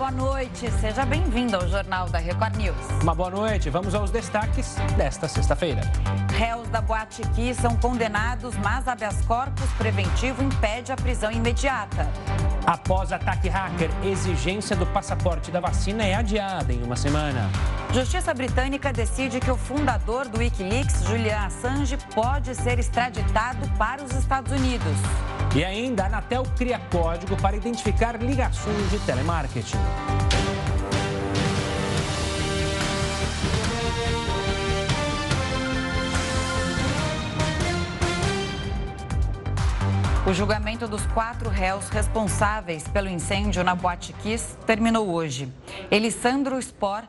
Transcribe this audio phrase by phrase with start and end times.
[0.00, 0.70] boa noite.
[0.80, 3.02] Seja bem-vindo ao Jornal da Record News.
[3.02, 3.68] Uma boa noite.
[3.68, 5.82] Vamos aos destaques desta sexta-feira.
[6.38, 12.08] Réus da Boate Kiss são condenados, mas habeas corpus preventivo impede a prisão imediata.
[12.66, 17.50] Após ataque hacker, exigência do passaporte da vacina é adiada em uma semana.
[17.92, 24.12] Justiça britânica decide que o fundador do Wikileaks, Julian Assange, pode ser extraditado para os
[24.12, 24.96] Estados Unidos.
[25.54, 29.78] E ainda, a Anatel cria código para identificar ligações de telemarketing.
[40.24, 45.52] O julgamento dos quatro réus responsáveis pelo incêndio na Boate Kiss terminou hoje.
[45.90, 47.02] Elisandro Spor,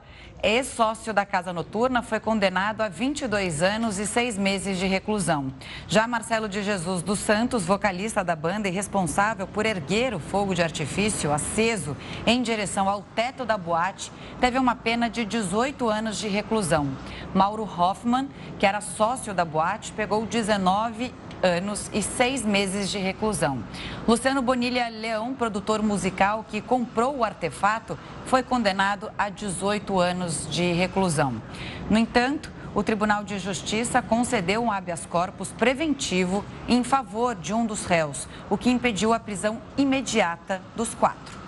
[0.44, 5.54] ex-sócio da Casa Noturna, foi condenado a 22 anos e seis meses de reclusão.
[5.88, 10.55] Já Marcelo de Jesus dos Santos, vocalista da banda e responsável por erguer o fogo
[10.55, 11.95] de artifício aceso
[12.26, 16.89] em direção ao teto da boate, teve uma pena de 18 anos de reclusão.
[17.33, 23.64] Mauro Hoffman, que era sócio da boate, pegou 19 anos e seis meses de reclusão.
[24.08, 30.72] Luciano Bonilha Leão, produtor musical que comprou o artefato, foi condenado a 18 anos de
[30.73, 31.42] reclusão.
[31.89, 37.66] No entanto, o Tribunal de Justiça concedeu um habeas corpus preventivo em favor de um
[37.66, 41.42] dos réus, o que impediu a prisão imediata dos quatro.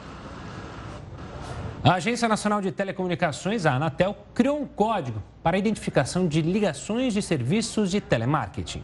[1.84, 7.14] A Agência Nacional de Telecomunicações, a Anatel, criou um código para a identificação de ligações
[7.14, 8.82] de serviços de telemarketing.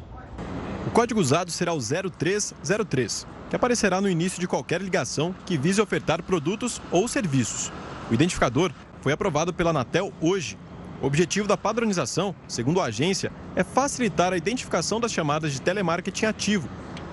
[0.90, 5.80] O código usado será o 0303, que aparecerá no início de qualquer ligação que vise
[5.80, 7.72] ofertar produtos ou serviços.
[8.10, 10.58] O identificador foi aprovado pela Anatel hoje.
[11.00, 16.26] O objetivo da padronização, segundo a agência, é facilitar a identificação das chamadas de telemarketing
[16.26, 16.68] ativo.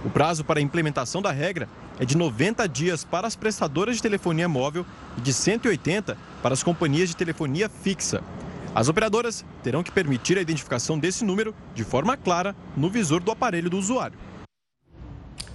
[0.06, 1.68] O prazo para a implementação da regra
[2.00, 4.86] é de 90 dias para as prestadoras de telefonia móvel
[5.18, 8.22] e de 180 para as companhias de telefonia fixa.
[8.76, 13.30] As operadoras terão que permitir a identificação desse número de forma clara no visor do
[13.30, 14.18] aparelho do usuário.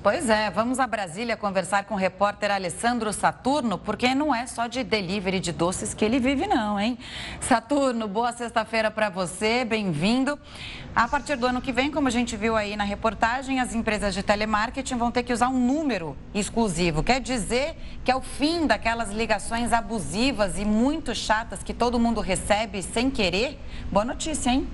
[0.03, 4.65] Pois é, vamos a Brasília conversar com o repórter Alessandro Saturno, porque não é só
[4.65, 6.97] de delivery de doces que ele vive, não, hein?
[7.39, 10.39] Saturno, boa sexta-feira para você, bem-vindo.
[10.95, 14.15] A partir do ano que vem, como a gente viu aí na reportagem, as empresas
[14.15, 17.03] de telemarketing vão ter que usar um número exclusivo.
[17.03, 22.21] Quer dizer que é o fim daquelas ligações abusivas e muito chatas que todo mundo
[22.21, 23.55] recebe sem querer?
[23.91, 24.67] Boa notícia, hein?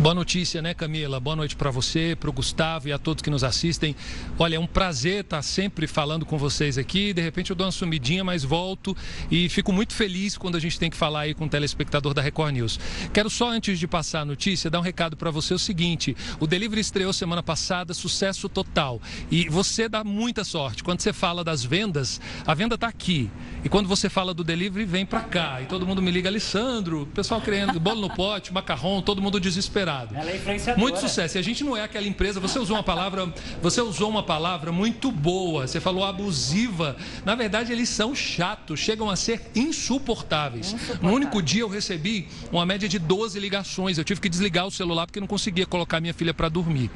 [0.00, 1.20] Boa notícia, né, Camila?
[1.20, 3.94] Boa noite para você, para o Gustavo e a todos que nos assistem.
[4.38, 7.12] Olha, é um prazer estar sempre falando com vocês aqui.
[7.12, 8.96] De repente eu dou uma sumidinha, mas volto
[9.30, 12.22] e fico muito feliz quando a gente tem que falar aí com o telespectador da
[12.22, 12.80] Record News.
[13.12, 16.46] Quero só, antes de passar a notícia, dar um recado para você: o seguinte, o
[16.46, 19.02] Delivery estreou semana passada, sucesso total.
[19.30, 20.82] E você dá muita sorte.
[20.82, 23.30] Quando você fala das vendas, a venda está aqui.
[23.62, 25.60] E quando você fala do delivery, vem para cá.
[25.60, 29.89] E todo mundo me liga, Alessandro, pessoal querendo bolo no pote, macarrão, todo mundo desesperado.
[30.14, 30.80] Ela é influenciadora.
[30.80, 31.36] Muito sucesso.
[31.36, 32.40] E a gente não é aquela empresa.
[32.40, 35.66] Você usou uma palavra, você usou uma palavra muito boa.
[35.66, 36.96] Você falou abusiva.
[37.24, 40.74] Na verdade, eles são chatos, chegam a ser insuportáveis.
[41.00, 43.98] No único dia eu recebi uma média de 12 ligações.
[43.98, 46.90] Eu tive que desligar o celular porque não conseguia colocar minha filha para dormir.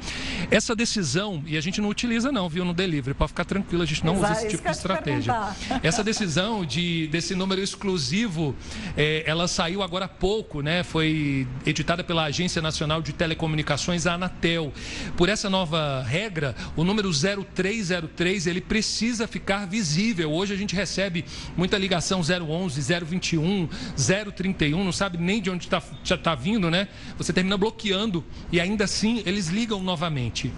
[0.49, 3.85] Essa decisão, e a gente não utiliza não, viu, no delivery, para ficar tranquilo, a
[3.85, 5.33] gente não Exato, usa esse tipo de estratégia.
[5.83, 8.55] Essa decisão de, desse número exclusivo,
[8.95, 10.83] eh, ela saiu agora há pouco, né?
[10.83, 14.71] Foi editada pela Agência Nacional de Telecomunicações, a Anatel.
[15.17, 20.31] Por essa nova regra, o número 0303, ele precisa ficar visível.
[20.31, 21.25] Hoje a gente recebe
[21.57, 23.69] muita ligação 011, 021,
[24.35, 25.81] 031, não sabe nem de onde está
[26.17, 26.87] tá vindo, né?
[27.17, 30.51] Você termina bloqueando e ainda assim eles ligam novamente.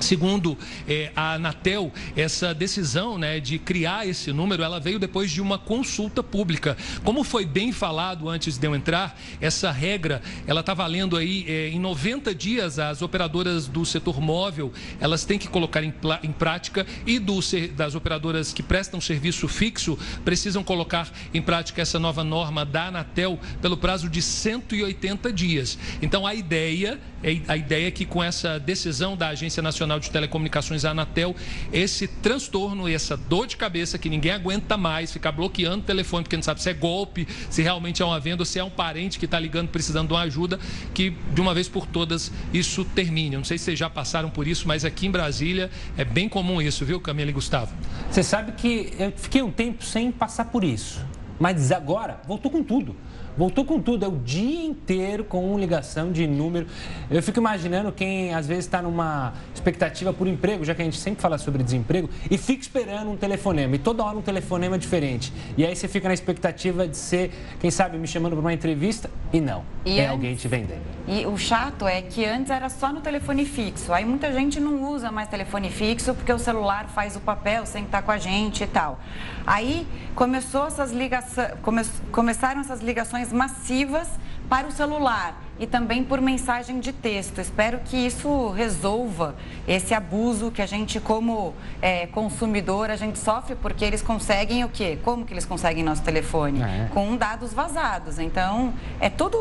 [0.00, 0.56] Segundo
[0.88, 5.58] eh, a Anatel, essa decisão né, de criar esse número, ela veio depois de uma
[5.58, 6.76] consulta pública.
[7.04, 11.68] Como foi bem falado antes de eu entrar, essa regra, ela está valendo aí eh,
[11.68, 16.86] em 90 dias, as operadoras do setor móvel, elas têm que colocar em, em prática
[17.06, 17.34] e do
[17.76, 23.38] das operadoras que prestam serviço fixo, precisam colocar em prática essa nova norma da Anatel
[23.60, 25.78] pelo prazo de 180 dias.
[26.00, 30.10] Então, a ideia, é- a ideia é que com essa decisão da Agência Nacional de
[30.10, 31.34] Telecomunicações, a Anatel,
[31.72, 36.36] esse transtorno essa dor de cabeça que ninguém aguenta mais, ficar bloqueando o telefone porque
[36.36, 39.18] não sabe se é golpe, se realmente é uma venda ou se é um parente
[39.18, 40.58] que está ligando precisando de uma ajuda,
[40.92, 43.34] que de uma vez por todas isso termine.
[43.34, 46.28] Eu Não sei se vocês já passaram por isso, mas aqui em Brasília é bem
[46.28, 47.74] comum isso, viu, Camila e Gustavo?
[48.10, 51.04] Você sabe que eu fiquei um tempo sem passar por isso.
[51.38, 52.94] Mas agora voltou com tudo.
[53.36, 56.66] Voltou com tudo, é o dia inteiro com ligação de número.
[57.10, 60.98] Eu fico imaginando quem às vezes está numa expectativa por emprego, já que a gente
[60.98, 65.32] sempre fala sobre desemprego, e fica esperando um telefonema, e toda hora um telefonema diferente.
[65.56, 69.10] E aí você fica na expectativa de ser, quem sabe, me chamando para uma entrevista,
[69.32, 70.10] e não, e é antes...
[70.10, 70.82] alguém te vendendo.
[71.06, 74.90] E o chato é que antes era só no telefone fixo, aí muita gente não
[74.90, 78.64] usa mais telefone fixo porque o celular faz o papel sem estar com a gente
[78.64, 78.98] e tal.
[79.46, 84.08] Aí começou essas ligações, come, começaram essas ligações massivas
[84.48, 87.40] para o celular e também por mensagem de texto.
[87.40, 89.36] Espero que isso resolva
[89.66, 94.68] esse abuso que a gente, como é, consumidor, a gente sofre porque eles conseguem o
[94.68, 94.98] quê?
[95.02, 96.60] Como que eles conseguem nosso telefone?
[96.60, 96.88] É.
[96.92, 98.18] Com dados vazados.
[98.18, 99.38] Então, é tudo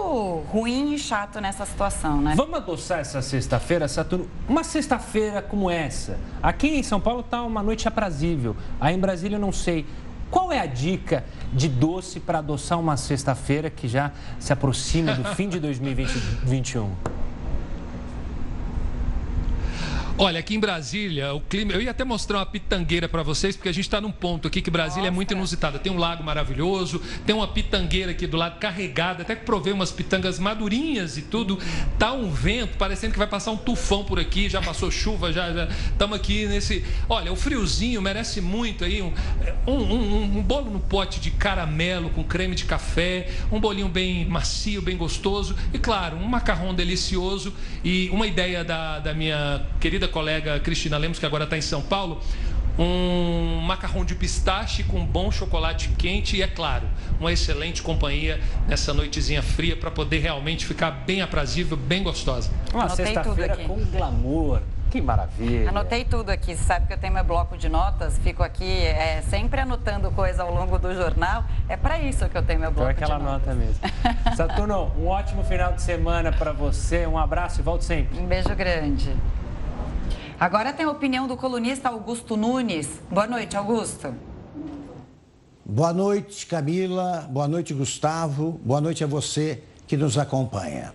[0.52, 2.34] ruim e chato nessa situação, né?
[2.36, 4.28] Vamos adoçar essa sexta-feira, Saturno?
[4.48, 6.18] Uma sexta-feira como essa.
[6.42, 8.56] Aqui em São Paulo está uma noite aprazível.
[8.80, 9.86] Aí em Brasília eu não sei.
[10.30, 15.24] Qual é a dica de doce para adoçar uma sexta-feira que já se aproxima do
[15.36, 17.23] fim de 2021?
[20.15, 21.71] Olha, aqui em Brasília, o clima.
[21.71, 24.62] Eu ia até mostrar uma pitangueira para vocês, porque a gente está num ponto aqui
[24.62, 25.07] que Brasília Nossa.
[25.07, 25.80] é muito inusitada.
[25.80, 29.92] Tem um lago maravilhoso, tem uma pitangueira aqui do lado carregada, até que provei umas
[29.92, 31.57] pitangas madurinhas e tudo.
[31.98, 34.48] Tá um vento, parecendo que vai passar um tufão por aqui.
[34.48, 35.50] Já passou chuva, já
[35.92, 36.86] estamos aqui nesse.
[37.10, 39.01] Olha, o friozinho merece muito aí.
[39.01, 39.12] Um,
[39.65, 44.25] um, um, um bolo no pote de caramelo com creme de café, um bolinho bem
[44.25, 45.56] macio, bem gostoso.
[45.74, 47.51] E claro, um macarrão delicioso.
[47.83, 51.82] E uma ideia da, da minha querida colega Cristina Lemos, que agora está em São
[51.82, 52.22] Paulo,
[52.78, 56.88] um macarrão de pistache com bom chocolate quente e, é claro,
[57.20, 62.50] uma excelente companhia nessa noitezinha fria para poder realmente ficar bem aprazível, bem gostosa.
[62.74, 64.62] Uma sexta-feira com glamour.
[64.90, 65.70] Que maravilha.
[65.70, 66.56] Anotei tudo aqui.
[66.56, 70.44] Você sabe que eu tenho meu bloco de notas, fico aqui é, sempre anotando coisa
[70.44, 71.46] ao longo do jornal.
[71.68, 73.76] É para isso que eu tenho meu bloco Foi aquela de nota mesmo.
[74.38, 77.08] Saturno, um ótimo final de semana para você.
[77.08, 78.20] Um abraço e volte sempre.
[78.20, 79.12] Um beijo grande.
[80.40, 82.88] Agora tem a opinião do colunista Augusto Nunes.
[83.10, 84.14] Boa noite, Augusto.
[85.64, 87.28] Boa noite, Camila.
[87.32, 88.60] Boa noite, Gustavo.
[88.64, 90.94] Boa noite a você que nos acompanha.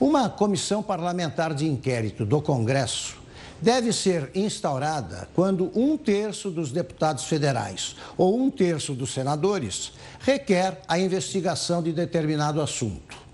[0.00, 3.18] Uma comissão parlamentar de inquérito do Congresso
[3.60, 10.80] deve ser instaurada quando um terço dos deputados federais ou um terço dos senadores requer
[10.86, 13.27] a investigação de determinado assunto.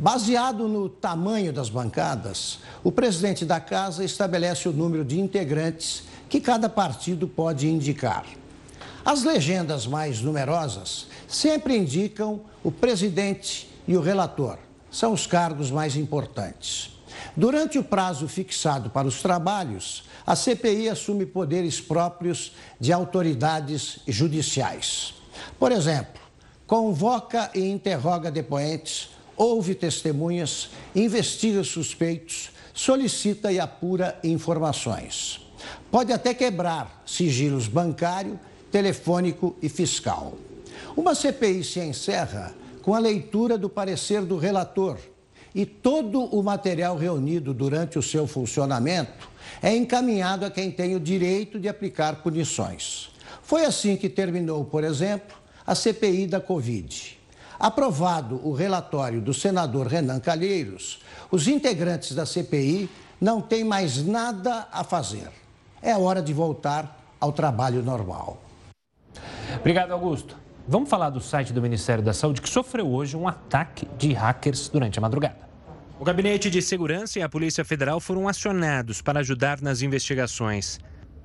[0.00, 6.40] Baseado no tamanho das bancadas, o presidente da casa estabelece o número de integrantes que
[6.40, 8.24] cada partido pode indicar.
[9.04, 14.58] As legendas mais numerosas sempre indicam o presidente e o relator.
[14.88, 16.96] São os cargos mais importantes.
[17.36, 25.14] Durante o prazo fixado para os trabalhos, a CPI assume poderes próprios de autoridades judiciais.
[25.58, 26.22] Por exemplo,
[26.68, 35.40] convoca e interroga depoentes ouve testemunhas, investiga suspeitos, solicita e apura informações.
[35.90, 38.38] Pode até quebrar sigilos bancário,
[38.70, 40.34] telefônico e fiscal.
[40.96, 44.98] Uma CPI se encerra com a leitura do parecer do relator
[45.54, 49.28] e todo o material reunido durante o seu funcionamento
[49.62, 53.10] é encaminhado a quem tem o direito de aplicar punições.
[53.42, 55.36] Foi assim que terminou, por exemplo,
[55.66, 57.17] a CPI da Covid.
[57.58, 62.88] Aprovado o relatório do senador Renan Calheiros, os integrantes da CPI
[63.20, 65.28] não têm mais nada a fazer.
[65.82, 68.40] É hora de voltar ao trabalho normal.
[69.56, 70.36] Obrigado, Augusto.
[70.68, 74.68] Vamos falar do site do Ministério da Saúde que sofreu hoje um ataque de hackers
[74.68, 75.48] durante a madrugada.
[75.98, 80.78] O Gabinete de Segurança e a Polícia Federal foram acionados para ajudar nas investigações.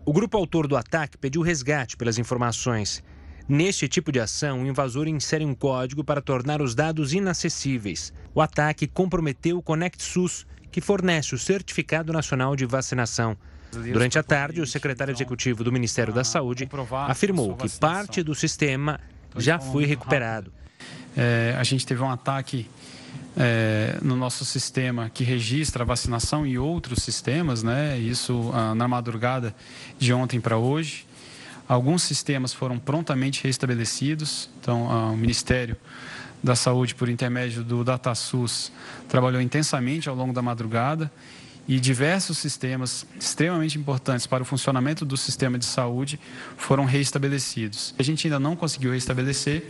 [0.03, 3.03] O grupo autor do ataque pediu resgate pelas informações
[3.47, 8.13] Neste tipo de ação, o invasor insere um código para tornar os dados inacessíveis.
[8.33, 13.37] O ataque comprometeu o Conect SUS, que fornece o Certificado Nacional de Vacinação.
[13.71, 16.69] Durante a tarde, o secretário executivo do Ministério da Saúde
[17.07, 18.99] afirmou que parte do sistema
[19.35, 20.51] já foi recuperado.
[21.17, 22.69] É, a gente teve um ataque
[23.35, 27.97] é, no nosso sistema que registra a vacinação e outros sistemas, né?
[27.97, 29.55] Isso ah, na madrugada
[29.97, 31.05] de ontem para hoje.
[31.67, 35.77] Alguns sistemas foram prontamente restabelecidos, então o Ministério
[36.43, 38.71] da Saúde, por intermédio do DataSUS,
[39.07, 41.09] trabalhou intensamente ao longo da madrugada
[41.65, 46.19] e diversos sistemas extremamente importantes para o funcionamento do sistema de saúde
[46.57, 47.95] foram restabelecidos.
[47.97, 49.69] A gente ainda não conseguiu restabelecer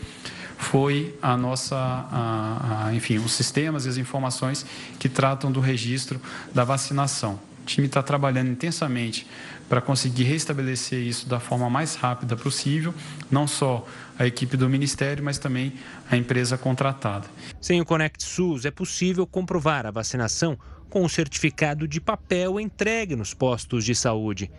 [0.58, 4.66] foi a nossa, a, a, enfim, os sistemas e as informações
[4.98, 6.22] que tratam do registro
[6.54, 7.40] da vacinação.
[7.62, 9.28] O time está trabalhando intensamente
[9.70, 12.93] para conseguir restabelecer isso da forma mais rápida possível,
[13.32, 13.86] não só
[14.17, 15.74] a equipe do Ministério, mas também
[16.10, 17.27] a empresa contratada.
[17.60, 20.58] Sem o Conect SUS, é possível comprovar a vacinação
[20.89, 24.51] com o certificado de papel entregue nos postos de saúde.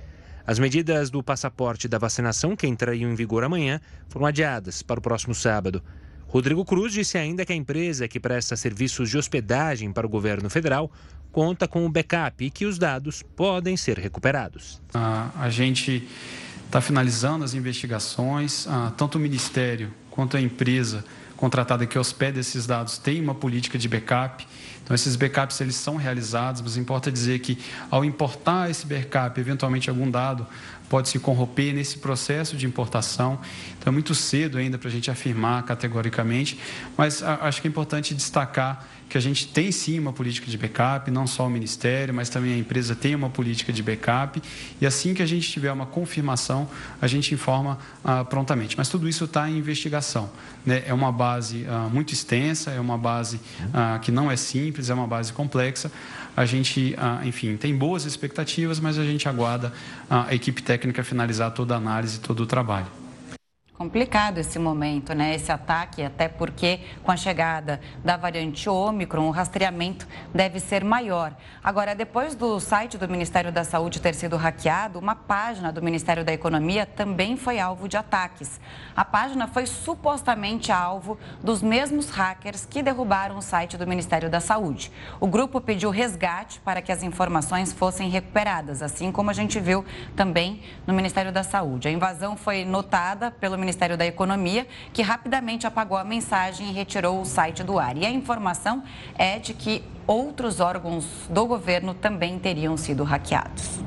[0.47, 5.03] As medidas do passaporte da vacinação, que entrariam em vigor amanhã, foram adiadas para o
[5.03, 5.83] próximo sábado.
[6.27, 10.51] Rodrigo Cruz disse ainda que a empresa que presta serviços de hospedagem para o governo
[10.51, 10.91] federal
[11.35, 14.81] conta com o backup e que os dados podem ser recuperados.
[14.95, 16.09] A, a gente
[16.65, 21.05] está finalizando as investigações, tanto o Ministério quanto a empresa
[21.37, 24.47] contratada que hospeda esses dados tem uma política de backup.
[24.85, 27.59] Então, esses backups eles são realizados, mas importa dizer que,
[27.91, 30.47] ao importar esse backup, eventualmente algum dado
[30.89, 33.39] pode se corromper nesse processo de importação.
[33.79, 36.59] Então, é muito cedo ainda para a gente afirmar categoricamente,
[36.97, 41.11] mas acho que é importante destacar que a gente tem sim uma política de backup,
[41.11, 44.43] não só o Ministério, mas também a empresa tem uma política de backup,
[44.81, 46.69] e assim que a gente tiver uma confirmação,
[47.01, 48.77] a gente informa ah, prontamente.
[48.77, 50.31] Mas tudo isso está em investigação.
[50.65, 50.83] Né?
[50.87, 53.41] É uma base ah, muito extensa, é uma base
[53.73, 55.93] ah, que não é simples, é uma base complexa.
[56.37, 59.73] A gente, ah, enfim, tem boas expectativas, mas a gente aguarda
[60.11, 63.04] a equipe técnica finalizar toda a análise, todo o trabalho.
[63.77, 65.35] Complicado esse momento, né?
[65.35, 71.35] Esse ataque, até porque com a chegada da variante Ômicron, o rastreamento deve ser maior.
[71.63, 76.25] Agora, depois do site do Ministério da Saúde ter sido hackeado, uma página do Ministério
[76.25, 78.61] da Economia também foi alvo de ataques.
[78.95, 84.39] A página foi supostamente alvo dos mesmos hackers que derrubaram o site do Ministério da
[84.39, 84.93] Saúde.
[85.19, 89.85] O grupo pediu resgate para que as informações fossem recuperadas, assim como a gente viu
[90.15, 91.89] também no Ministério da Saúde.
[91.89, 97.21] A invasão foi notada pelo Ministério da Economia, que rapidamente apagou a mensagem e retirou
[97.21, 97.97] o site do ar.
[97.97, 98.83] E a informação
[99.17, 103.81] é de que outros órgãos do governo também teriam sido hackeados.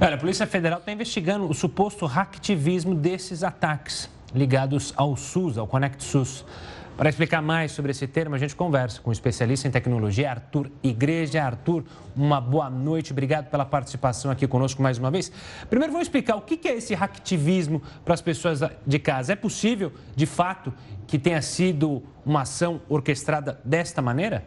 [0.00, 5.66] Olha, a Polícia Federal está investigando o suposto hacktivismo desses ataques ligados ao SUS, ao
[5.66, 6.44] Conect SUS.
[7.00, 10.70] Para explicar mais sobre esse termo, a gente conversa com o especialista em tecnologia, Arthur
[10.82, 11.42] Igreja.
[11.42, 11.82] Arthur,
[12.14, 15.32] uma boa noite, obrigado pela participação aqui conosco mais uma vez.
[15.70, 19.32] Primeiro, vamos explicar o que é esse hacktivismo para as pessoas de casa.
[19.32, 20.74] É possível, de fato,
[21.06, 24.44] que tenha sido uma ação orquestrada desta maneira?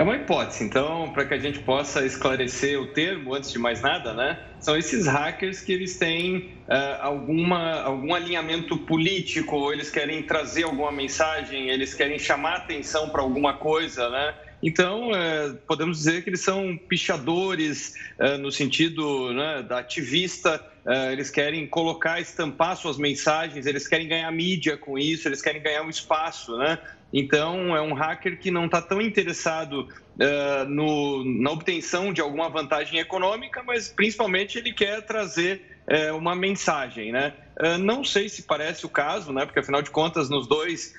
[0.00, 3.82] É uma hipótese, então, para que a gente possa esclarecer o termo, antes de mais
[3.82, 4.42] nada, né?
[4.58, 10.62] São esses hackers que eles têm uh, alguma, algum alinhamento político, ou eles querem trazer
[10.62, 14.34] alguma mensagem, eles querem chamar atenção para alguma coisa, né?
[14.62, 20.64] Então, uh, podemos dizer que eles são pichadores uh, no sentido né, da ativista,
[21.12, 25.82] eles querem colocar, estampar suas mensagens, eles querem ganhar mídia com isso, eles querem ganhar
[25.82, 26.78] um espaço, né?
[27.12, 32.48] Então, é um hacker que não está tão interessado uh, no, na obtenção de alguma
[32.48, 37.10] vantagem econômica, mas principalmente ele quer trazer uh, uma mensagem.
[37.10, 37.32] Né?
[37.58, 39.44] Uh, não sei se parece o caso, né?
[39.44, 40.94] porque afinal de contas, nos dois.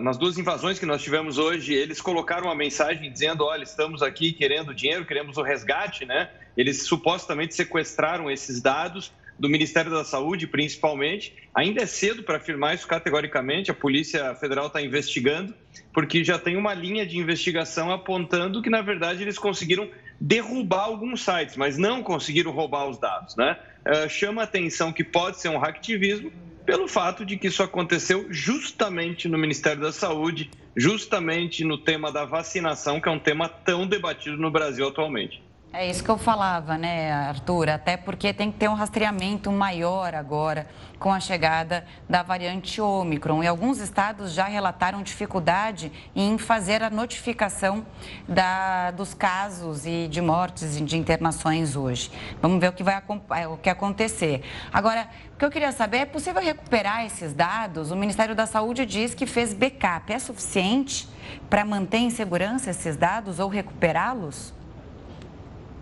[0.00, 4.32] nas duas invasões que nós tivemos hoje, eles colocaram uma mensagem dizendo: olha, estamos aqui
[4.32, 6.28] querendo dinheiro, queremos o resgate, né?
[6.56, 11.34] Eles supostamente sequestraram esses dados do Ministério da Saúde, principalmente.
[11.54, 15.54] Ainda é cedo para afirmar isso categoricamente, a Polícia Federal está investigando,
[15.94, 19.88] porque já tem uma linha de investigação apontando que, na verdade, eles conseguiram
[20.20, 23.34] derrubar alguns sites, mas não conseguiram roubar os dados.
[23.34, 23.56] Né?
[23.86, 26.30] Uh, chama a atenção que pode ser um hacktivismo
[26.66, 32.26] pelo fato de que isso aconteceu justamente no Ministério da Saúde, justamente no tema da
[32.26, 35.42] vacinação, que é um tema tão debatido no Brasil atualmente.
[35.72, 37.70] É isso que eu falava, né, Arthur?
[37.70, 40.66] Até porque tem que ter um rastreamento maior agora
[40.98, 43.40] com a chegada da variante Ômicron.
[43.40, 47.86] E alguns estados já relataram dificuldade em fazer a notificação
[48.26, 52.10] da, dos casos e de mortes e de internações hoje.
[52.42, 53.00] Vamos ver o que vai
[53.36, 54.42] é, o que acontecer.
[54.72, 57.92] Agora, o que eu queria saber é possível recuperar esses dados?
[57.92, 60.12] O Ministério da Saúde diz que fez backup.
[60.12, 61.08] É suficiente
[61.48, 64.58] para manter em segurança esses dados ou recuperá-los?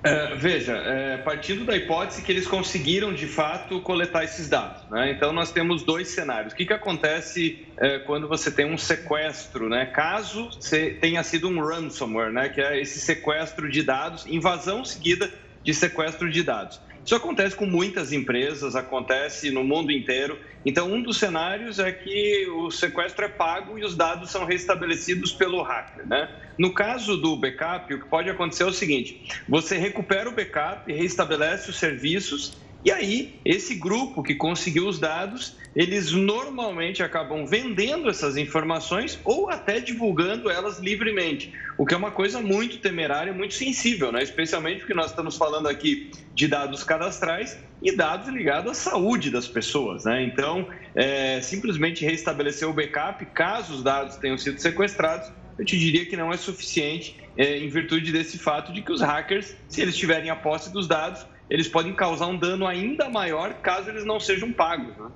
[0.02, 4.88] É, veja, é, partindo da hipótese que eles conseguiram de fato coletar esses dados.
[4.90, 5.10] Né?
[5.10, 6.52] Então, nós temos dois cenários.
[6.52, 9.68] O que, que acontece é, quando você tem um sequestro?
[9.68, 9.86] Né?
[9.86, 10.50] Caso
[11.00, 12.48] tenha sido um ransomware, né?
[12.48, 15.32] que é esse sequestro de dados, invasão seguida
[15.64, 16.80] de sequestro de dados.
[17.08, 20.38] Isso acontece com muitas empresas, acontece no mundo inteiro.
[20.62, 25.32] Então, um dos cenários é que o sequestro é pago e os dados são restabelecidos
[25.32, 26.06] pelo hacker.
[26.06, 26.28] Né?
[26.58, 30.92] No caso do backup, o que pode acontecer é o seguinte: você recupera o backup,
[30.92, 38.10] restabelece os serviços E aí, esse grupo que conseguiu os dados, eles normalmente acabam vendendo
[38.10, 43.54] essas informações ou até divulgando elas livremente, o que é uma coisa muito temerária muito
[43.54, 44.20] sensível, né?
[44.20, 49.46] especialmente porque nós estamos falando aqui de dados cadastrais e dados ligados à saúde das
[49.46, 50.04] pessoas.
[50.04, 50.24] Né?
[50.24, 56.04] Então, é, simplesmente restabelecer o backup, caso os dados tenham sido sequestrados, eu te diria
[56.06, 59.96] que não é suficiente é, em virtude desse fato de que os hackers, se eles
[59.96, 64.18] tiverem a posse dos dados, eles podem causar um dano ainda maior caso eles não
[64.18, 64.96] sejam pagos.
[64.96, 65.08] Né?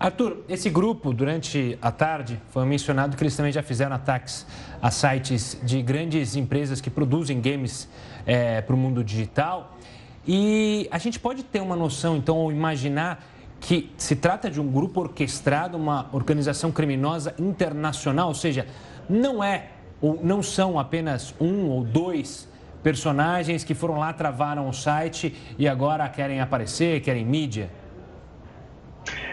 [0.00, 4.46] Arthur, esse grupo, durante a tarde, foi mencionado que eles também já fizeram ataques
[4.80, 7.88] a sites de grandes empresas que produzem games
[8.24, 9.76] é, para o mundo digital.
[10.24, 13.24] E a gente pode ter uma noção, então, ou imaginar
[13.60, 18.66] que se trata de um grupo orquestrado, uma organização criminosa internacional, ou seja,
[19.08, 22.48] não é ou não são apenas um ou dois
[22.84, 27.68] personagens que foram lá, travaram o site e agora querem aparecer, querem mídia?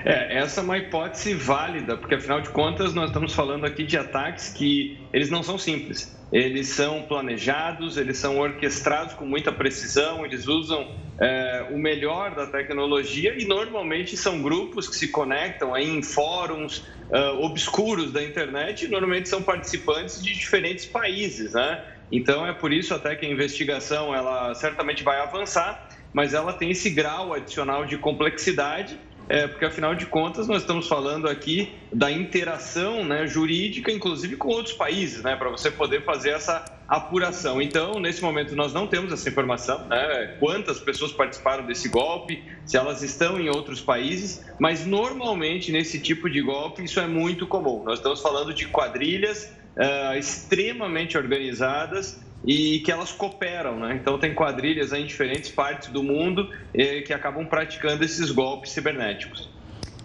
[0.04, 3.98] É, essa é uma hipótese válida, porque afinal de contas nós estamos falando aqui de
[3.98, 6.16] ataques que eles não são simples.
[6.32, 12.48] Eles são planejados, eles são orquestrados com muita precisão, eles usam é, o melhor da
[12.48, 16.80] tecnologia e normalmente são grupos que se conectam aí em fóruns
[17.10, 21.84] uh, obscuros da internet e normalmente são participantes de diferentes países, né?
[22.12, 26.72] Então é por isso até que a investigação ela certamente vai avançar, mas ela tem
[26.72, 32.12] esse grau adicional de complexidade, é, porque afinal de contas nós estamos falando aqui da
[32.12, 37.62] interação né, jurídica, inclusive com outros países, né, para você poder fazer essa apuração.
[37.62, 42.78] Então, nesse momento nós não temos essa informação, né, quantas pessoas participaram desse golpe, se
[42.78, 47.84] elas estão em outros países, mas normalmente nesse tipo de golpe isso é muito comum.
[47.84, 53.96] Nós estamos falando de quadrilhas uh, extremamente organizadas e que elas cooperam, né?
[53.96, 59.50] Então tem quadrilhas em diferentes partes do mundo eh, que acabam praticando esses golpes cibernéticos.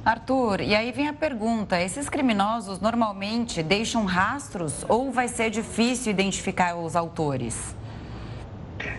[0.05, 6.11] Arthur, e aí vem a pergunta: esses criminosos normalmente deixam rastros ou vai ser difícil
[6.11, 7.77] identificar os autores?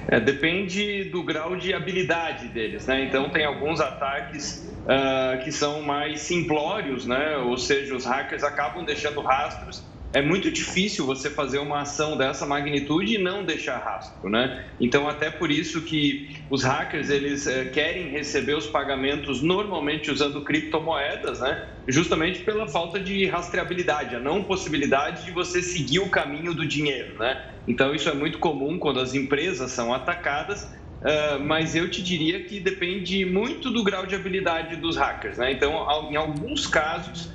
[0.08, 3.06] É, depende do grau de habilidade deles, né?
[3.06, 7.38] Então tem alguns ataques uh, que são mais simplórios, né?
[7.38, 9.84] Ou seja, os hackers acabam deixando rastros
[10.14, 14.66] é muito difícil você fazer uma ação dessa magnitude e não deixar rastro, né?
[14.80, 20.44] Então até por isso que os hackers eles é, querem receber os pagamentos normalmente usando
[20.44, 21.66] criptomoedas, né?
[21.88, 27.18] Justamente pela falta de rastreabilidade, a não possibilidade de você seguir o caminho do dinheiro,
[27.18, 27.42] né?
[27.66, 30.64] Então isso é muito comum quando as empresas são atacadas.
[31.02, 35.52] Uh, mas eu te diria que depende muito do grau de habilidade dos hackers, né?
[35.52, 35.74] Então,
[36.12, 37.34] em alguns casos,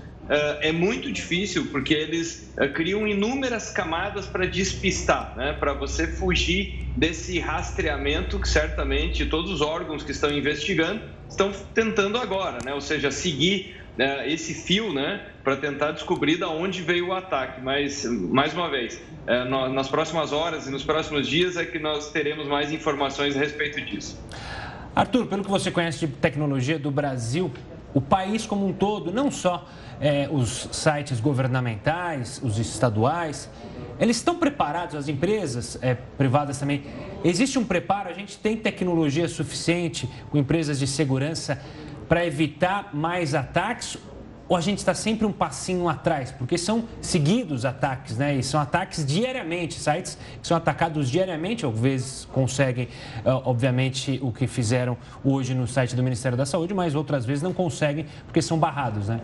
[0.60, 5.52] é muito difícil porque eles uh, criam inúmeras camadas para despistar, né?
[5.52, 12.18] para você fugir desse rastreamento que certamente todos os órgãos que estão investigando estão tentando
[12.18, 12.74] agora, né?
[12.74, 15.24] ou seja, seguir uh, esse fio né?
[15.44, 17.60] para tentar descobrir de onde veio o ataque.
[17.60, 19.00] Mas, mais uma vez,
[19.48, 23.38] no, nas próximas horas e nos próximos dias é que nós teremos mais informações a
[23.38, 24.20] respeito disso.
[24.94, 27.52] Arthur, pelo que você conhece de tecnologia do Brasil,
[27.94, 29.68] o país como um todo, não só
[30.00, 33.48] é, os sites governamentais, os estaduais,
[33.98, 36.84] eles estão preparados, as empresas é, privadas também.
[37.24, 41.60] Existe um preparo, a gente tem tecnologia suficiente com empresas de segurança
[42.08, 43.98] para evitar mais ataques
[44.48, 46.30] ou a gente está sempre um passinho atrás?
[46.30, 48.36] Porque são seguidos ataques, né?
[48.36, 52.88] E são ataques diariamente, sites que são atacados diariamente, às vezes conseguem,
[53.24, 57.52] obviamente, o que fizeram hoje no site do Ministério da Saúde, mas outras vezes não
[57.52, 59.20] conseguem porque são barrados, né?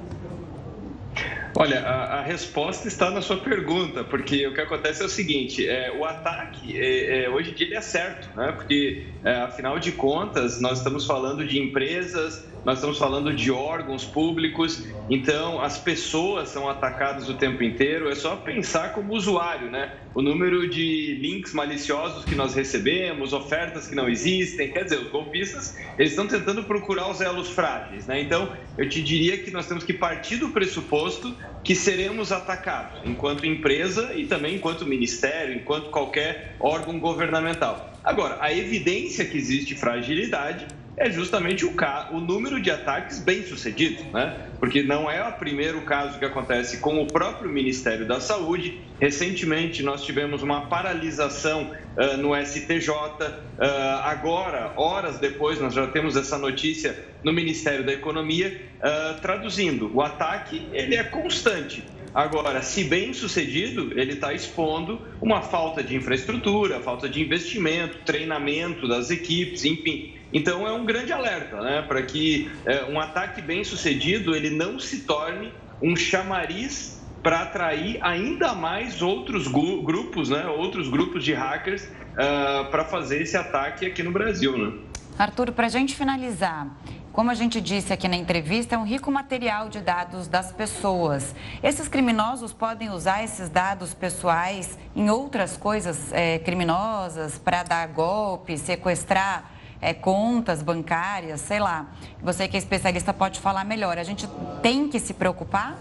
[1.54, 5.68] Olha, a, a, resposta está na sua pergunta, porque o que acontece é o seguinte:
[5.68, 8.52] é, o ataque é, é, hoje em dia ele é certo, né?
[8.52, 14.04] Porque é, afinal de contas nós estamos falando de empresas nós estamos falando de órgãos
[14.04, 18.08] públicos, então as pessoas são atacadas o tempo inteiro.
[18.08, 19.92] É só pensar como usuário, né?
[20.14, 25.08] O número de links maliciosos que nós recebemos, ofertas que não existem, quer dizer, os
[25.08, 28.20] golpistas eles estão tentando procurar os elos frágeis, né?
[28.20, 33.44] Então eu te diria que nós temos que partir do pressuposto que seremos atacados enquanto
[33.44, 37.92] empresa e também enquanto ministério, enquanto qualquer órgão governamental.
[38.04, 40.66] Agora, a evidência que existe fragilidade
[40.96, 41.74] é justamente o,
[42.10, 44.48] o número de ataques bem-sucedidos, né?
[44.58, 48.78] Porque não é o primeiro caso que acontece com o próprio Ministério da Saúde.
[49.00, 52.90] Recentemente, nós tivemos uma paralisação uh, no STJ.
[52.90, 53.64] Uh,
[54.04, 58.60] agora, horas depois, nós já temos essa notícia no Ministério da Economia.
[58.78, 61.82] Uh, traduzindo, o ataque ele é constante.
[62.14, 68.86] Agora, se bem sucedido, ele está expondo uma falta de infraestrutura, falta de investimento, treinamento
[68.86, 70.14] das equipes, enfim.
[70.32, 74.78] Então é um grande alerta, né, para que é, um ataque bem sucedido ele não
[74.78, 81.84] se torne um chamariz para atrair ainda mais outros grupos, né, outros grupos de hackers
[81.84, 84.72] uh, para fazer esse ataque aqui no Brasil, né?
[85.16, 86.66] Arthur, para a gente finalizar,
[87.12, 91.34] como a gente disse aqui na entrevista, é um rico material de dados das pessoas.
[91.62, 98.56] Esses criminosos podem usar esses dados pessoais em outras coisas é, criminosas para dar golpe,
[98.56, 101.92] sequestrar é, contas bancárias, sei lá.
[102.22, 103.98] Você que é especialista pode falar melhor.
[103.98, 104.28] A gente
[104.62, 105.76] tem que se preocupar?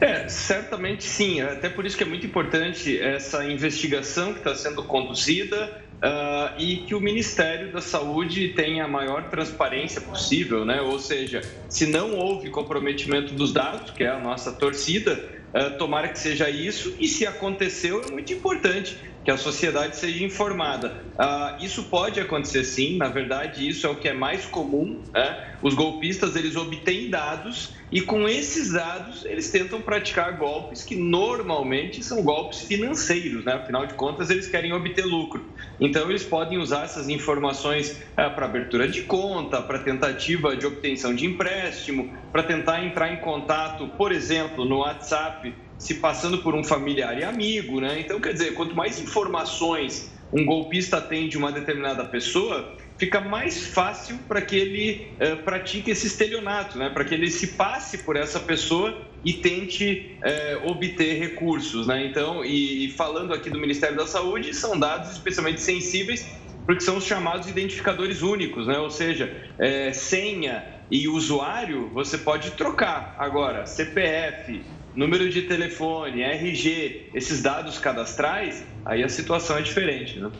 [0.00, 1.40] É, certamente sim.
[1.40, 6.78] Até por isso que é muito importante essa investigação que está sendo conduzida uh, e
[6.78, 10.80] que o Ministério da Saúde tenha a maior transparência possível, né?
[10.80, 16.08] Ou seja, se não houve comprometimento dos dados, que é a nossa torcida, uh, tomara
[16.08, 16.94] que seja isso.
[16.98, 21.04] E se aconteceu, é muito importante que a sociedade seja informada.
[21.14, 25.02] Uh, isso pode acontecer sim, na verdade, isso é o que é mais comum.
[25.12, 25.54] Né?
[25.60, 32.02] Os golpistas eles obtêm dados e com esses dados eles tentam praticar golpes que normalmente
[32.02, 33.54] são golpes financeiros, né?
[33.54, 35.44] afinal de contas eles querem obter lucro.
[35.78, 41.14] Então eles podem usar essas informações uh, para abertura de conta, para tentativa de obtenção
[41.14, 46.62] de empréstimo, para tentar entrar em contato, por exemplo, no WhatsApp se passando por um
[46.62, 47.98] familiar e amigo, né?
[47.98, 53.66] Então, quer dizer, quanto mais informações um golpista tem de uma determinada pessoa, fica mais
[53.66, 56.90] fácil para que ele uh, pratique esse estelionato, né?
[56.90, 62.06] Para que ele se passe por essa pessoa e tente uh, obter recursos, né?
[62.06, 66.26] Então, e, e falando aqui do Ministério da Saúde, são dados especialmente sensíveis
[66.66, 68.78] porque são os chamados identificadores únicos, né?
[68.78, 73.16] Ou seja, é, senha e usuário você pode trocar.
[73.18, 74.62] Agora, CPF,
[74.94, 80.30] número de telefone, RG, esses dados cadastrais, aí a situação é diferente, né?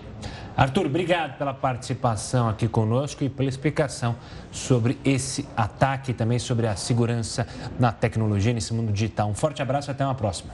[0.57, 4.17] Arthur, obrigado pela participação aqui conosco e pela explicação
[4.51, 7.47] sobre esse ataque e também sobre a segurança
[7.79, 9.31] na tecnologia nesse mundo digital.
[9.31, 10.53] Um forte abraço e até uma próxima.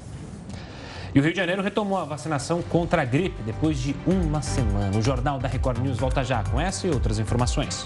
[1.14, 4.96] E o Rio de Janeiro retomou a vacinação contra a gripe depois de uma semana.
[4.96, 7.84] O Jornal da Record News volta já com essa e outras informações.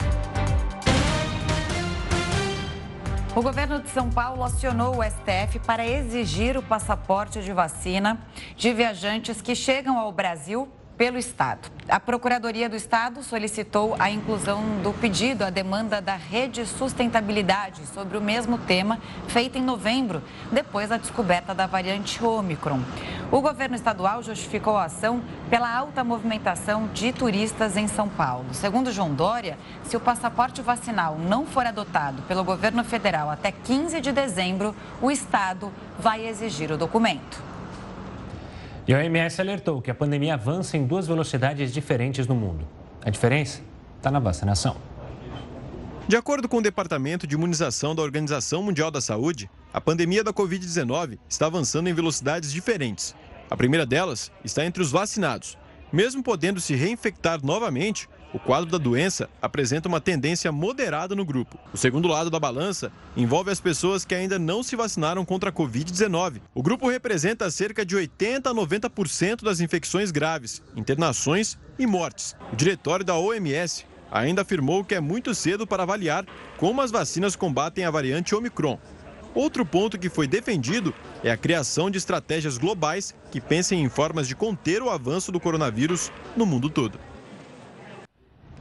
[3.35, 8.19] O governo de São Paulo acionou o STF para exigir o passaporte de vacina
[8.57, 10.69] de viajantes que chegam ao Brasil
[11.01, 11.71] pelo Estado.
[11.89, 18.19] A Procuradoria do Estado solicitou a inclusão do pedido à demanda da Rede Sustentabilidade sobre
[18.19, 22.81] o mesmo tema, feita em novembro, depois da descoberta da variante Ômicron.
[23.33, 28.53] O governo estadual justificou a ação pela alta movimentação de turistas em São Paulo.
[28.53, 34.03] Segundo João Dória, se o passaporte vacinal não for adotado pelo governo federal até 15
[34.03, 37.50] de dezembro, o Estado vai exigir o documento.
[38.91, 42.67] E a OMS alertou que a pandemia avança em duas velocidades diferentes no mundo.
[43.05, 43.63] A diferença
[43.97, 44.77] está na vacinação.
[46.09, 50.33] De acordo com o Departamento de Imunização da Organização Mundial da Saúde, a pandemia da
[50.33, 53.15] Covid-19 está avançando em velocidades diferentes.
[53.49, 55.57] A primeira delas está entre os vacinados.
[55.93, 61.59] Mesmo podendo se reinfectar novamente, o quadro da doença apresenta uma tendência moderada no grupo.
[61.73, 65.53] O segundo lado da balança envolve as pessoas que ainda não se vacinaram contra a
[65.53, 66.41] Covid-19.
[66.55, 72.37] O grupo representa cerca de 80 a 90% das infecções graves, internações e mortes.
[72.53, 76.25] O diretório da OMS ainda afirmou que é muito cedo para avaliar
[76.57, 78.79] como as vacinas combatem a variante Omicron.
[79.35, 84.27] Outro ponto que foi defendido é a criação de estratégias globais que pensem em formas
[84.27, 86.99] de conter o avanço do coronavírus no mundo todo.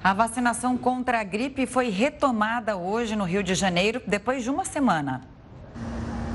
[0.02, 4.64] A vacinação contra a gripe foi retomada hoje no Rio de Janeiro, depois de uma
[4.64, 5.22] semana.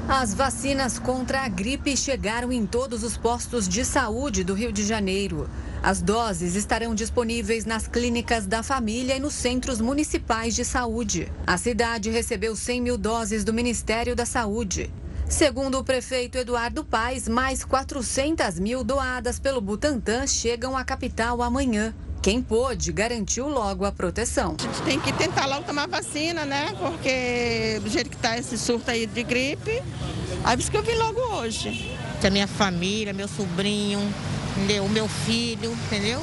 [0.06, 4.84] As vacinas contra a gripe chegaram em todos os postos de saúde do Rio de
[4.84, 5.48] Janeiro.
[5.82, 11.32] As doses estarão disponíveis nas clínicas da família e nos centros municipais de saúde.
[11.46, 14.92] A cidade recebeu 100 mil doses do Ministério da Saúde.
[15.26, 21.94] Segundo o prefeito Eduardo Paes, mais 400 mil doadas pelo Butantan chegam à capital amanhã.
[22.24, 24.56] Quem pôde garantiu logo a proteção.
[24.58, 26.74] A gente tem que tentar logo tomar vacina, né?
[26.80, 29.82] Porque do jeito que está esse surto aí de gripe,
[30.42, 31.94] aí por isso que eu vim logo hoje.
[32.26, 34.00] A minha família, meu sobrinho,
[34.82, 36.18] o meu filho, entendeu?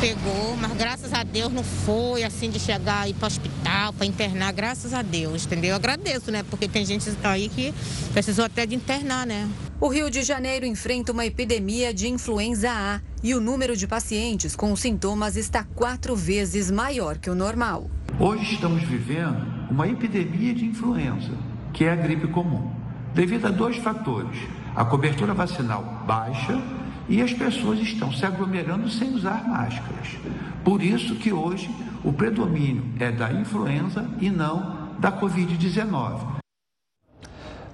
[0.00, 4.06] Pegou, mas graças a Deus não foi assim de chegar aí para o hospital, para
[4.06, 5.70] internar, graças a Deus, entendeu?
[5.70, 6.42] Eu agradeço, né?
[6.42, 7.72] Porque tem gente aí que
[8.12, 9.48] precisou até de internar, né?
[9.80, 14.54] O Rio de Janeiro enfrenta uma epidemia de influenza A e o número de pacientes
[14.54, 17.90] com sintomas está quatro vezes maior que o normal.
[18.18, 21.32] Hoje estamos vivendo uma epidemia de influenza,
[21.72, 22.70] que é a gripe comum,
[23.14, 24.38] devido a dois fatores:
[24.76, 26.62] a cobertura vacinal baixa
[27.08, 30.16] e as pessoas estão se aglomerando sem usar máscaras.
[30.64, 31.68] Por isso que hoje
[32.02, 36.34] o predomínio é da influenza e não da Covid-19.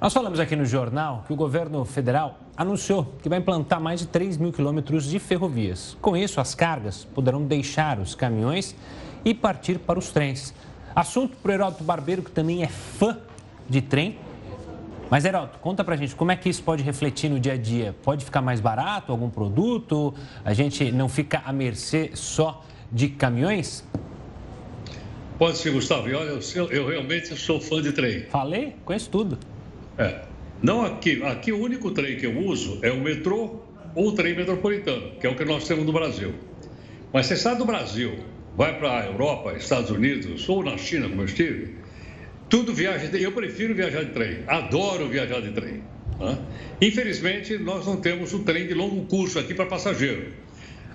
[0.01, 4.07] Nós falamos aqui no jornal que o governo federal anunciou que vai implantar mais de
[4.07, 5.97] 3 mil quilômetros de ferrovias.
[6.01, 8.75] Com isso, as cargas poderão deixar os caminhões
[9.25, 10.55] e partir para os trens.
[10.97, 13.19] Assunto para o Heródoto Barbeiro, que também é fã
[13.69, 14.19] de trem.
[15.11, 17.97] Mas, Heródoto, conta pra gente como é que isso pode refletir no dia a dia.
[18.05, 20.15] Pode ficar mais barato algum produto?
[20.45, 23.85] A gente não fica à mercê só de caminhões?
[25.37, 26.09] Pode ser, Gustavo.
[26.09, 28.27] E olha, eu, eu realmente sou fã de trem.
[28.27, 28.77] Falei?
[28.85, 29.37] Conheço tudo.
[29.99, 30.21] É.
[30.63, 31.21] Não aqui.
[31.25, 33.63] Aqui o único trem que eu uso é o metrô
[33.97, 36.35] ou o trem metropolitano, que é o que nós temos no Brasil.
[37.13, 38.17] Mas você sai do Brasil,
[38.57, 41.75] vai para a Europa, Estados Unidos ou na China, como eu estive,
[42.51, 43.09] tudo viaja.
[43.17, 44.41] Eu prefiro viajar de trem.
[44.47, 45.83] Adoro viajar de trem.
[46.19, 46.39] Né?
[46.83, 50.33] Infelizmente, nós não temos o trem de longo curso aqui para passageiro.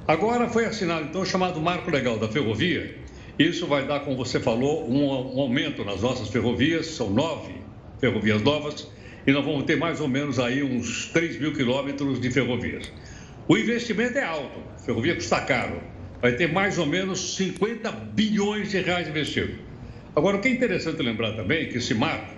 [0.07, 2.95] Agora foi assinado então o chamado Marco Legal da Ferrovia.
[3.39, 6.85] Isso vai dar, como você falou, um, um aumento nas nossas ferrovias.
[6.87, 7.53] São nove
[7.99, 8.87] ferrovias novas
[9.25, 12.91] e nós vamos ter mais ou menos aí uns 3 mil quilômetros de ferrovias.
[13.47, 15.81] O investimento é alto, a ferrovia custa caro,
[16.21, 19.55] vai ter mais ou menos 50 bilhões de reais investidos.
[20.15, 22.33] Agora, o que é interessante lembrar também é que esse marco,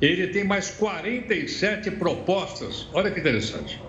[0.00, 3.80] ele tem mais 47 propostas, olha que interessante,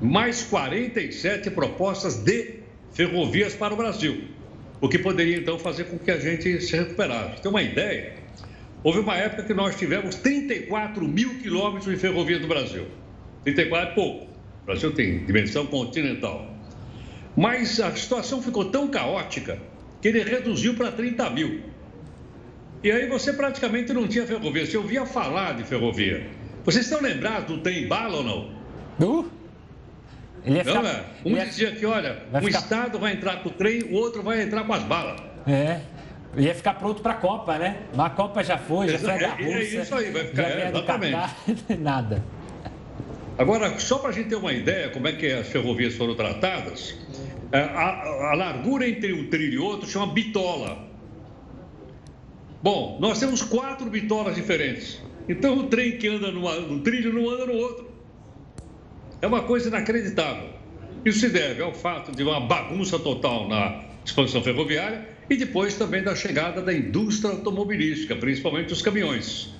[0.00, 2.60] mais 47 propostas de
[2.92, 4.24] ferrovias para o Brasil,
[4.80, 7.42] o que poderia então fazer com que a gente se recuperasse.
[7.42, 8.14] Tem uma ideia,
[8.82, 12.86] Houve uma época que nós tivemos 34 mil quilômetros de ferrovia do Brasil.
[13.42, 14.24] 34 é pouco.
[14.62, 16.54] O Brasil tem dimensão continental.
[17.36, 19.58] Mas a situação ficou tão caótica
[20.00, 21.60] que ele reduziu para 30 mil.
[22.82, 24.66] E aí você praticamente não tinha ferrovia.
[24.66, 26.28] Você ouvia falar de ferrovia.
[26.64, 28.58] Vocês estão lembrados do trem bala ou não?
[29.00, 29.30] Uh,
[30.44, 31.04] ele não, é?
[31.24, 32.58] Um dizia que, olha, um ficar...
[32.58, 35.20] estado vai entrar com o trem, o outro vai entrar com as balas.
[35.46, 35.80] É.
[36.36, 37.78] Ia ficar pronto para a Copa, né?
[37.94, 39.76] Mas a Copa já foi, já foi da Rússia.
[39.76, 41.16] É, é isso aí, vai ficar, é, exatamente.
[41.78, 42.22] nada.
[43.36, 46.96] Agora, só para a gente ter uma ideia como é que as ferrovias foram tratadas,
[47.52, 50.87] é, a, a largura entre um trilho e outro chama bitola.
[52.62, 55.00] Bom, nós temos quatro bitolas diferentes.
[55.28, 57.88] Então o trem que anda numa, num trilho não anda no outro.
[59.22, 60.50] É uma coisa inacreditável.
[61.04, 66.02] Isso se deve ao fato de uma bagunça total na expansão ferroviária e depois também
[66.02, 69.54] da chegada da indústria automobilística, principalmente os caminhões,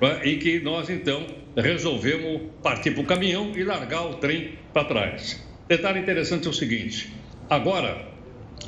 [0.00, 4.84] né, em que nós então resolvemos partir para o caminhão e largar o trem para
[4.84, 5.44] trás.
[5.66, 7.12] Detalhe interessante é o seguinte:
[7.50, 8.06] agora,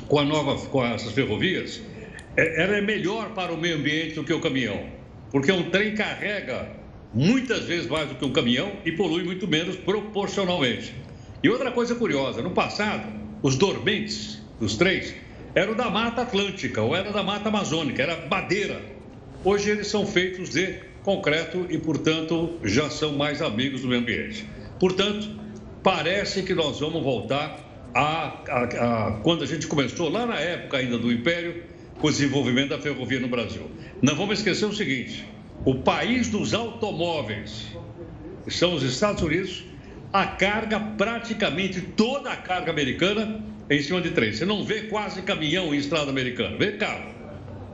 [0.07, 1.90] com a nova, com essas ferrovias, é,
[2.35, 4.85] ela é melhor para o meio ambiente do que o caminhão,
[5.31, 6.69] porque um trem carrega
[7.13, 10.93] muitas vezes mais do que um caminhão e polui muito menos proporcionalmente.
[11.43, 15.13] E outra coisa curiosa: no passado, os dormentes dos trens
[15.53, 18.81] era o da Mata Atlântica ou era da Mata Amazônica, era madeira.
[19.43, 24.45] Hoje eles são feitos de concreto e, portanto, já são mais amigos do meio ambiente.
[24.79, 25.27] Portanto,
[25.83, 30.77] parece que nós vamos voltar a, a, a, quando a gente começou, lá na época
[30.77, 31.63] ainda do Império,
[32.01, 33.69] com o desenvolvimento da ferrovia no Brasil.
[34.01, 35.23] Não vamos esquecer o seguinte:
[35.63, 37.67] o país dos automóveis,
[38.49, 39.63] são os Estados Unidos,
[40.11, 44.33] a carga, praticamente toda a carga americana em cima de trem.
[44.33, 47.11] Você não vê quase caminhão em estrada americana, vê carro.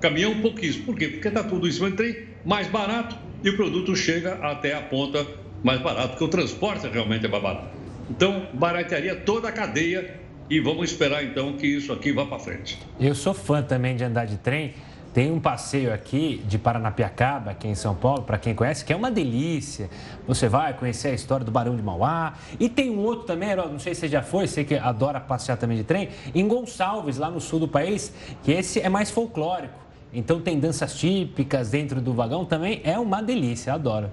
[0.01, 0.85] Caminhão pouquíssimo.
[0.85, 1.07] Por quê?
[1.07, 4.81] Porque está tudo em cima de trem, mais barato e o produto chega até a
[4.81, 5.25] ponta
[5.63, 7.65] mais barato, porque o transporte realmente é barato.
[8.09, 12.79] Então, baratearia toda a cadeia e vamos esperar então que isso aqui vá para frente.
[12.99, 14.73] Eu sou fã também de andar de trem
[15.17, 18.95] tem um passeio aqui de Paranapiacaba, aqui em São Paulo, para quem conhece, que é
[18.95, 19.89] uma delícia.
[20.27, 22.35] Você vai conhecer a história do Barão de Mauá.
[22.59, 25.57] E tem um outro também, não sei se você já foi, sei que adora passear
[25.57, 29.79] também de trem, em Gonçalves, lá no sul do país, que esse é mais folclórico.
[30.13, 34.11] Então tem danças típicas dentro do vagão também, é uma delícia, adoro.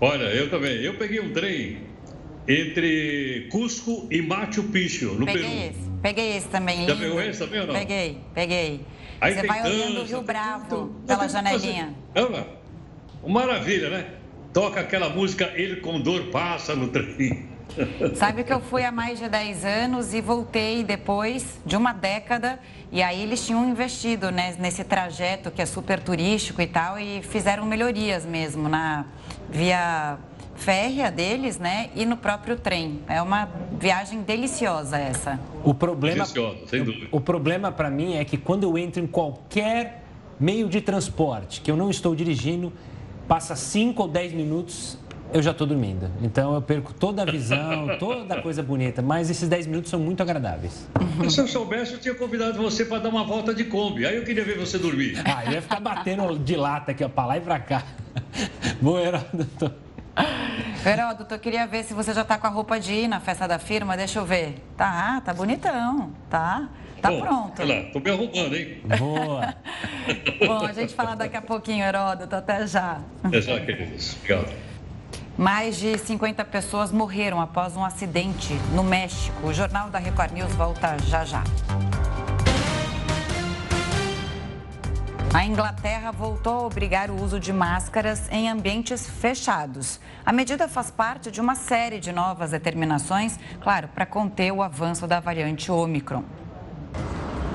[0.00, 0.76] Olha, eu também.
[0.82, 1.78] Eu peguei um trem
[2.46, 5.54] entre Cusco e Machu Picchu, no peguei Peru.
[5.54, 6.86] Esse, peguei esse também.
[6.86, 7.74] Já pegou esse também ou não?
[7.74, 8.80] Peguei, peguei.
[9.20, 11.94] Aí Você vai dança, olhando o Rio Bravo pela janelinha.
[12.14, 12.46] Fazer...
[13.26, 14.06] Maravilha, né?
[14.52, 17.54] Toca aquela música Ele com dor passa no trem.
[18.14, 22.58] Sabe que eu fui há mais de 10 anos e voltei depois de uma década
[22.92, 27.22] e aí eles tinham investido né, nesse trajeto que é super turístico e tal e
[27.22, 29.06] fizeram melhorias mesmo na
[29.50, 30.18] via
[30.56, 31.90] férrea deles, né?
[31.94, 33.00] E no próprio trem.
[33.08, 35.38] É uma viagem deliciosa essa.
[35.62, 37.08] O problema, deliciosa, sem dúvida.
[37.10, 40.02] O, o problema para mim é que quando eu entro em qualquer
[40.38, 42.72] meio de transporte que eu não estou dirigindo,
[43.28, 44.98] passa 5 ou 10 minutos,
[45.32, 46.10] eu já estou dormindo.
[46.22, 49.02] Então eu perco toda a visão, toda a coisa bonita.
[49.02, 50.88] Mas esses 10 minutos são muito agradáveis.
[51.28, 54.06] Se eu soubesse, eu tinha convidado você para dar uma volta de Kombi.
[54.06, 55.20] Aí eu queria ver você dormir.
[55.24, 57.82] Ah, eu ia ficar batendo de lata aqui, para lá e para cá.
[58.80, 59.83] Bom, Heródoto.
[60.86, 63.48] Heródoto, eu queria ver se você já está com a roupa de ir na festa
[63.48, 63.96] da firma.
[63.96, 64.62] Deixa eu ver.
[64.76, 66.68] Tá, tá bonitão, tá?
[67.00, 67.62] Tá Bom, pronto.
[67.62, 68.82] Olha lá, tô me arrumando, hein?
[68.98, 69.54] Boa.
[70.46, 72.34] Bom, a gente fala daqui a pouquinho, Heródoto.
[72.34, 73.00] Até já.
[73.22, 74.16] Até já, queridos.
[74.16, 74.52] Obrigado.
[75.36, 79.48] Mais de 50 pessoas morreram após um acidente no México.
[79.48, 81.42] O Jornal da Record News volta já já.
[85.34, 89.98] A Inglaterra voltou a obrigar o uso de máscaras em ambientes fechados.
[90.24, 95.08] A medida faz parte de uma série de novas determinações, claro, para conter o avanço
[95.08, 96.22] da variante Omicron.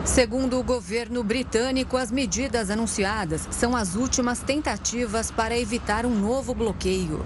[0.03, 6.53] Segundo o governo britânico, as medidas anunciadas são as últimas tentativas para evitar um novo
[6.53, 7.25] bloqueio.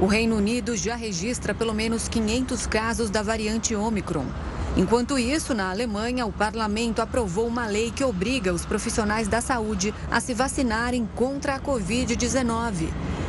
[0.00, 4.26] O Reino Unido já registra pelo menos 500 casos da variante Omicron.
[4.76, 9.92] Enquanto isso, na Alemanha, o parlamento aprovou uma lei que obriga os profissionais da saúde
[10.10, 12.88] a se vacinarem contra a Covid-19.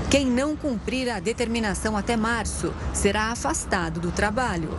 [0.10, 4.70] Quem não cumprir a determinação até março será afastado do trabalho.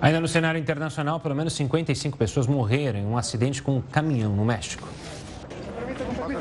[0.00, 4.34] Ainda no cenário internacional, pelo menos 55 pessoas morreram em um acidente com um caminhão
[4.34, 4.88] no México.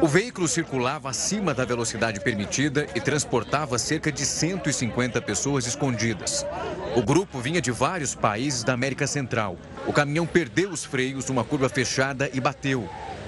[0.02, 6.46] O veículo circulava acima da velocidade permitida e transportava cerca de 150 pessoas escondidas.
[6.96, 9.58] O grupo vinha de vários países da América Central.
[9.86, 12.88] O caminhão perdeu os freios numa curva fechada e bateu.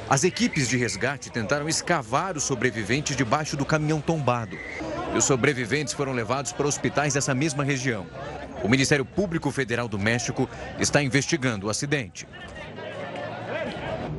[0.10, 4.58] As equipes de resgate tentaram escavar os sobreviventes debaixo do caminhão tombado.
[5.14, 8.06] E os sobreviventes foram levados para hospitais dessa mesma região.
[8.64, 10.48] O Ministério Público Federal do México
[10.80, 12.28] está investigando o acidente.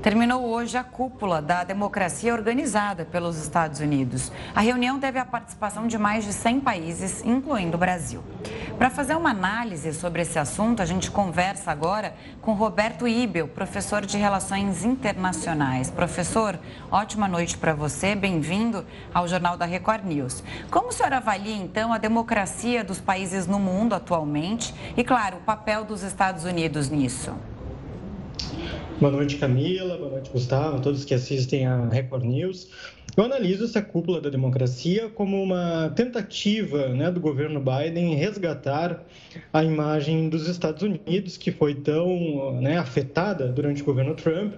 [0.02, 4.32] Terminou hoje a cúpula da democracia organizada pelos Estados Unidos.
[4.52, 8.20] A reunião teve a participação de mais de 100 países, incluindo o Brasil.
[8.76, 14.04] Para fazer uma análise sobre esse assunto, a gente conversa agora com Roberto Ibel, professor
[14.04, 15.88] de Relações Internacionais.
[15.88, 16.58] Professor,
[16.90, 18.84] ótima noite para você, bem-vindo
[19.14, 20.42] ao Jornal da Record News.
[20.68, 25.42] Como o senhor avalia, então, a democracia dos países no mundo atualmente e, claro, o
[25.42, 27.32] papel dos Estados Unidos nisso?
[29.00, 29.96] Boa noite, Camila.
[29.96, 32.68] Boa noite, Gustavo, todos que assistem a Record News.
[33.16, 39.04] Eu analiso essa cúpula da democracia como uma tentativa né, do governo Biden resgatar
[39.52, 44.54] a imagem dos Estados Unidos, que foi tão né, afetada durante o governo Trump,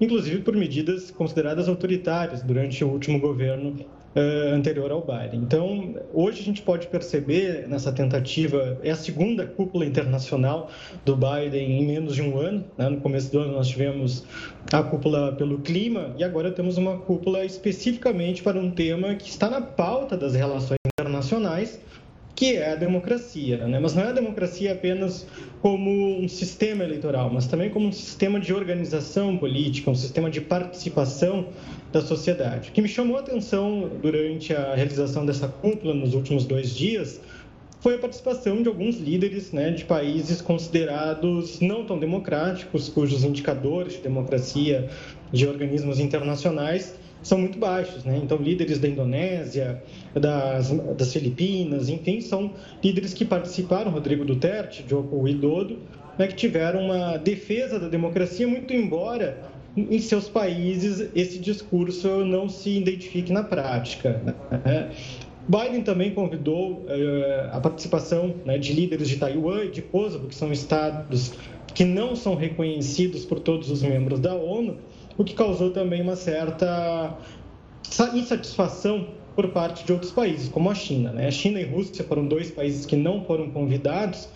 [0.00, 3.76] inclusive por medidas consideradas autoritárias durante o último governo
[4.14, 5.40] uh, anterior ao Biden.
[5.40, 10.70] Então, hoje a gente pode perceber nessa tentativa, é a segunda cúpula internacional
[11.04, 12.64] do Biden em menos de um ano.
[12.76, 12.88] Né?
[12.88, 14.24] No começo do ano nós tivemos
[14.72, 19.48] a cúpula pelo clima e agora temos uma cúpula especificamente para um tema que está
[19.48, 21.80] na pauta das relações internacionais,
[22.40, 23.58] que é a democracia.
[23.68, 23.78] Né?
[23.78, 25.26] Mas não é a democracia apenas
[25.60, 30.40] como um sistema eleitoral, mas também como um sistema de organização política, um sistema de
[30.40, 31.48] participação
[31.92, 32.70] da sociedade.
[32.70, 37.20] O que me chamou a atenção durante a realização dessa cúpula nos últimos dois dias
[37.80, 43.94] foi a participação de alguns líderes né, de países considerados não tão democráticos, cujos indicadores
[43.94, 44.88] de democracia
[45.30, 48.04] de organismos internacionais são muito baixos.
[48.04, 48.20] Né?
[48.22, 49.82] Então, líderes da Indonésia,
[50.14, 52.52] das, das Filipinas, enfim, são
[52.82, 55.78] líderes que participaram, Rodrigo Duterte, Joko Widodo,
[56.18, 59.38] né, que tiveram uma defesa da democracia, muito embora
[59.76, 64.20] em seus países esse discurso não se identifique na prática.
[64.50, 64.90] Né?
[65.48, 70.34] Biden também convidou uh, a participação né, de líderes de Taiwan e de Kosovo, que
[70.34, 71.32] são estados
[71.74, 74.76] que não são reconhecidos por todos os membros da ONU,
[75.20, 77.14] o que causou também uma certa
[78.14, 81.12] insatisfação por parte de outros países, como a China.
[81.12, 81.28] Né?
[81.28, 84.30] A China e a Rússia foram dois países que não foram convidados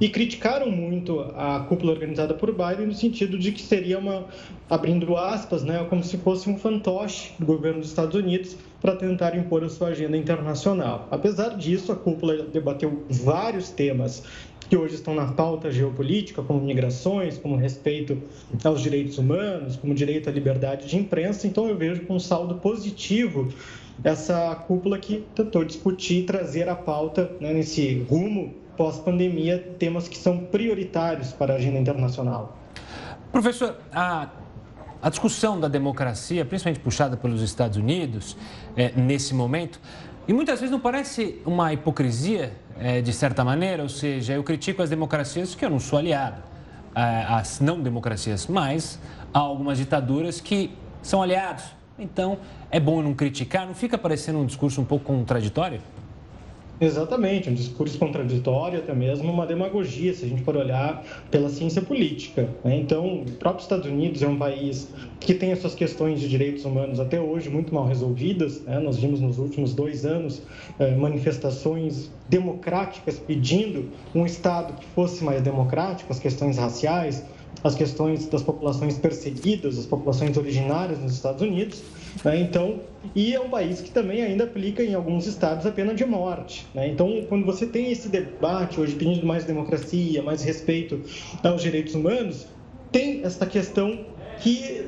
[0.00, 4.26] e criticaram muito a cúpula organizada por Biden no sentido de que seria uma,
[4.68, 9.36] abrindo aspas, né, como se fosse um fantoche do governo dos Estados Unidos para tentar
[9.36, 11.08] impor a sua agenda internacional.
[11.10, 14.22] Apesar disso, a cúpula debateu vários temas
[14.68, 18.20] que hoje estão na pauta geopolítica, como migrações, como respeito
[18.62, 21.46] aos direitos humanos, como direito à liberdade de imprensa.
[21.46, 23.48] Então, eu vejo com um saldo positivo
[24.04, 30.16] essa cúpula que tentou discutir e trazer à pauta, né, nesse rumo pós-pandemia, temas que
[30.16, 32.56] são prioritários para a agenda internacional.
[33.32, 34.28] Professor, a,
[35.02, 38.36] a discussão da democracia, principalmente puxada pelos Estados Unidos,
[38.76, 39.80] é, nesse momento,
[40.28, 44.80] e muitas vezes não parece uma hipocrisia, é, de certa maneira, ou seja, eu critico
[44.80, 46.40] as democracias que eu não sou aliado,
[46.94, 48.98] é, as não democracias, mas
[49.34, 50.70] há algumas ditaduras que
[51.02, 51.64] são aliados.
[51.98, 52.38] Então,
[52.70, 55.80] é bom não criticar, não fica parecendo um discurso um pouco contraditório?
[56.80, 61.82] Exatamente, um discurso contraditório, até mesmo uma demagogia, se a gente for olhar pela ciência
[61.82, 62.48] política.
[62.64, 62.76] Né?
[62.76, 66.64] Então, o próprio Estados Unidos é um país que tem as suas questões de direitos
[66.64, 68.60] humanos até hoje muito mal resolvidas.
[68.62, 68.78] Né?
[68.78, 70.40] Nós vimos nos últimos dois anos
[70.78, 77.24] eh, manifestações democráticas pedindo um Estado que fosse mais democrático, as questões raciais,
[77.64, 81.82] as questões das populações perseguidas, as populações originárias nos Estados Unidos.
[82.24, 82.40] Né?
[82.40, 82.80] Então,
[83.14, 86.66] e é um país que também ainda aplica em alguns estados a pena de morte.
[86.74, 86.88] Né?
[86.88, 91.00] Então, quando você tem esse debate hoje pedindo mais democracia, mais respeito
[91.42, 92.46] aos direitos humanos,
[92.90, 94.06] tem esta questão
[94.40, 94.86] que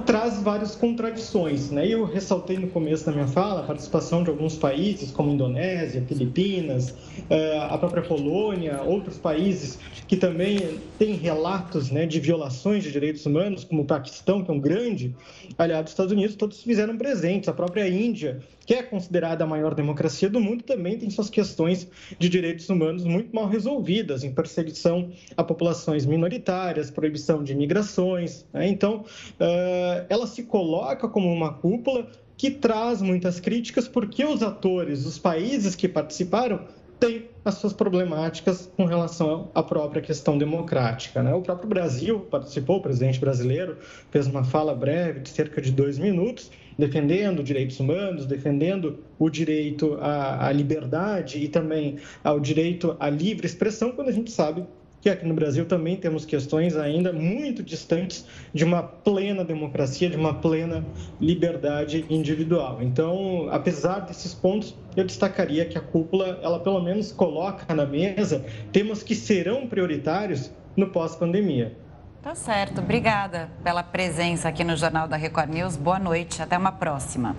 [0.00, 1.70] traz várias contradições.
[1.70, 1.86] Né?
[1.86, 6.94] Eu ressaltei no começo da minha fala a participação de alguns países, como Indonésia, Filipinas,
[7.28, 9.78] eh, a própria Polônia, outros países
[10.08, 14.54] que também têm relatos né, de violações de direitos humanos, como o Paquistão, que é
[14.54, 15.14] um grande
[15.56, 17.48] aliado dos Estados Unidos, todos fizeram presentes.
[17.48, 21.88] A própria Índia, que é considerada a maior democracia do mundo, também tem suas questões
[22.18, 28.44] de direitos humanos muito mal resolvidas, em perseguição a populações minoritárias, proibição de imigrações.
[28.52, 28.68] Né?
[28.68, 29.04] Então,
[29.40, 35.18] uh, ela se coloca como uma cúpula que traz muitas críticas, porque os atores, os
[35.18, 36.66] países que participaram,
[36.98, 41.20] têm as suas problemáticas com relação à própria questão democrática.
[41.20, 41.34] Né?
[41.34, 43.76] O próprio Brasil participou, o presidente brasileiro
[44.10, 49.98] fez uma fala breve de cerca de dois minutos, defendendo direitos humanos, defendendo o direito
[50.00, 54.64] à, à liberdade e também ao direito à livre expressão, quando a gente sabe
[55.02, 60.16] que aqui no Brasil também temos questões ainda muito distantes de uma plena democracia, de
[60.16, 60.86] uma plena
[61.20, 62.78] liberdade individual.
[62.80, 68.44] Então, apesar desses pontos, eu destacaria que a cúpula, ela pelo menos coloca na mesa
[68.70, 71.81] temas que serão prioritários no pós-pandemia.
[72.22, 72.80] Tá certo.
[72.80, 75.76] Obrigada pela presença aqui no Jornal da Record News.
[75.76, 76.40] Boa noite.
[76.40, 77.34] Até uma próxima.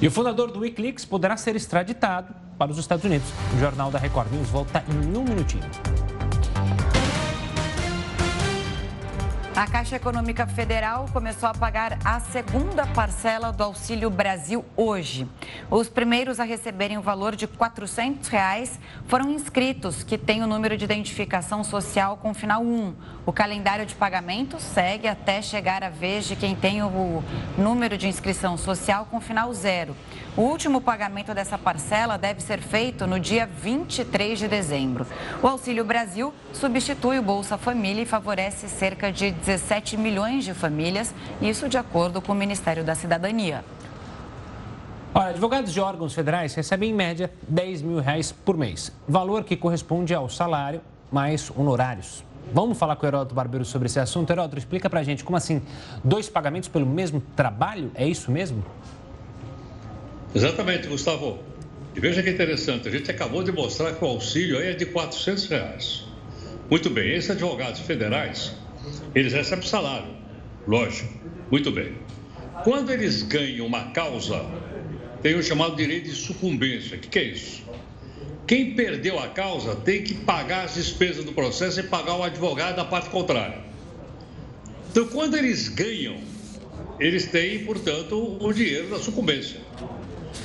[0.00, 3.28] E o fundador do Wikileaks poderá ser extraditado para os Estados Unidos.
[3.54, 5.64] O Jornal da Record News volta em um minutinho.
[9.56, 15.26] A Caixa Econômica Federal começou a pagar a segunda parcela do Auxílio Brasil hoje.
[15.68, 18.78] Os primeiros a receberem o valor de 400 reais
[19.08, 22.94] foram inscritos que têm o número de identificação social com final 1.
[23.26, 27.22] O calendário de pagamento segue até chegar a vez de quem tem o
[27.58, 29.96] número de inscrição social com final 0.
[30.36, 35.04] O último pagamento dessa parcela deve ser feito no dia 23 de dezembro.
[35.42, 41.14] O Auxílio Brasil substitui o Bolsa Família e favorece cerca de 17 milhões de famílias,
[41.40, 43.64] isso de acordo com o Ministério da Cidadania.
[45.12, 49.56] Olha, advogados de órgãos federais recebem em média 10 mil reais por mês, valor que
[49.56, 50.80] corresponde ao salário
[51.10, 52.22] mais honorários.
[52.52, 54.30] Vamos falar com o Heródoto Barbeiro sobre esse assunto.
[54.30, 55.62] Heródoto, explica pra gente como assim,
[56.02, 57.90] dois pagamentos pelo mesmo trabalho?
[57.94, 58.64] É isso mesmo?
[60.34, 61.38] Exatamente, Gustavo.
[61.94, 64.86] E veja que interessante, a gente acabou de mostrar que o auxílio aí é de
[64.86, 66.04] 400 reais.
[66.70, 68.54] Muito bem, esses advogados federais,
[69.14, 70.14] eles recebem salário,
[70.66, 71.12] lógico,
[71.50, 71.94] muito bem.
[72.64, 74.44] Quando eles ganham uma causa,
[75.22, 76.96] tem o chamado direito de sucumbência.
[76.96, 77.62] O que, que é isso?
[78.46, 82.76] Quem perdeu a causa tem que pagar as despesas do processo e pagar o advogado
[82.76, 83.58] da parte contrária.
[84.90, 86.18] Então, quando eles ganham,
[86.98, 89.60] eles têm, portanto, o dinheiro da sucumbência.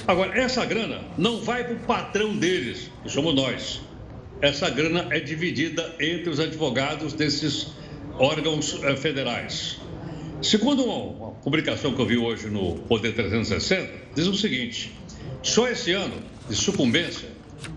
[0.07, 3.81] Agora, essa grana não vai para o patrão deles, que somos nós.
[4.39, 7.73] Essa grana é dividida entre os advogados desses
[8.17, 9.79] órgãos eh, federais.
[10.41, 14.93] Segundo uma publicação que eu vi hoje no Poder 360, diz o seguinte:
[15.41, 16.15] só esse ano
[16.49, 17.29] de sucumbência,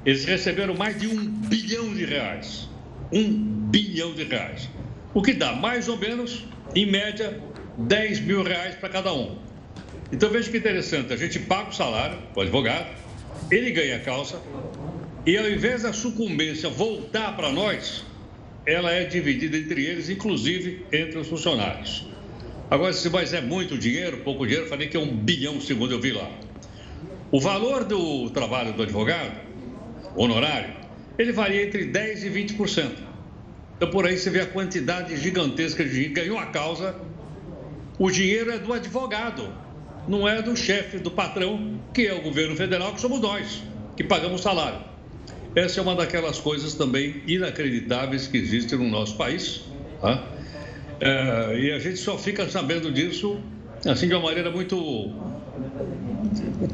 [0.04, 2.68] eles receberam mais de um bilhão de reais.
[3.12, 3.32] Um
[3.70, 4.68] bilhão de reais.
[5.14, 7.40] O que dá mais ou menos, em média,
[7.78, 9.38] 10 mil reais para cada um.
[10.12, 12.86] Então veja que interessante, a gente paga o salário o advogado,
[13.50, 14.40] ele ganha a causa,
[15.26, 18.04] e ao invés da sucumbência voltar para nós,
[18.66, 22.06] ela é dividida entre eles, inclusive entre os funcionários.
[22.70, 26.00] Agora, se mais é muito dinheiro, pouco dinheiro, falei que é um bilhão, segundo eu
[26.00, 26.30] vi lá.
[27.30, 29.40] O valor do trabalho do advogado,
[30.14, 30.74] honorário,
[31.18, 32.90] ele varia entre 10% e 20%.
[33.76, 36.14] Então, por aí você vê a quantidade gigantesca de dinheiro.
[36.14, 36.94] Ganhou a causa,
[37.98, 39.50] o dinheiro é do advogado
[40.08, 43.62] não é do chefe, do patrão, que é o governo federal, que somos nós,
[43.94, 44.80] que pagamos salário.
[45.58, 49.62] Essa é uma daquelas coisas também inacreditáveis que existem no nosso país.
[50.00, 50.24] Tá?
[51.00, 53.40] É, e a gente só fica sabendo disso
[53.84, 54.76] assim de uma maneira muito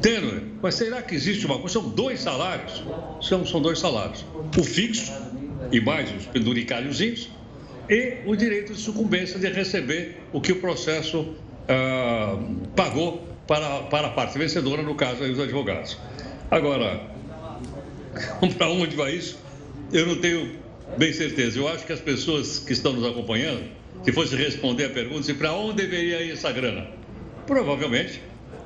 [0.03, 0.53] tênue.
[0.61, 1.81] Mas será que existe uma coisa?
[1.81, 2.85] São dois salários?
[3.23, 4.23] São, são dois salários.
[4.59, 5.11] O fixo
[5.73, 7.31] e mais os penduricalhozinhos
[7.89, 14.09] e o direito de sucumbência de receber o que o processo uh, pagou para, para
[14.09, 15.97] a parte vencedora, no caso aí os advogados.
[16.51, 17.15] Agora,
[18.57, 19.39] Para onde vai isso?
[19.93, 20.57] Eu não tenho
[20.97, 21.59] bem certeza.
[21.59, 23.65] Eu acho que as pessoas que estão nos acompanhando,
[24.05, 26.87] se fosse responder a pergunta, se para onde deveria ir essa grana?
[27.47, 28.21] Provavelmente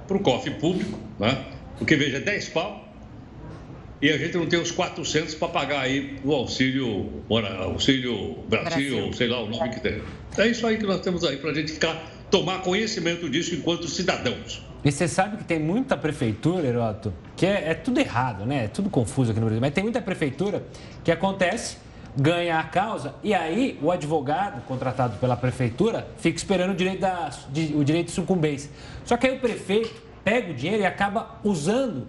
[0.06, 1.44] para o cofre público, né?
[1.78, 2.88] porque veja, 10 pau
[4.00, 7.24] e a gente não tem os 400 para pagar aí o auxílio,
[7.60, 10.00] auxílio Brasil, Brasil, sei lá o nome que tem.
[10.36, 13.88] É isso aí que nós temos aí para a gente ficar, tomar conhecimento disso enquanto
[13.88, 14.62] cidadãos.
[14.88, 18.64] E você sabe que tem muita prefeitura, Heroto, que é, é tudo errado, né?
[18.64, 20.62] É tudo confuso aqui no Brasil, mas tem muita prefeitura
[21.04, 21.76] que acontece
[22.16, 27.30] ganha a causa e aí o advogado contratado pela prefeitura fica esperando o direito, da,
[27.74, 28.70] o direito de sucumbência.
[29.04, 32.06] Só que aí o prefeito pega o dinheiro e acaba usando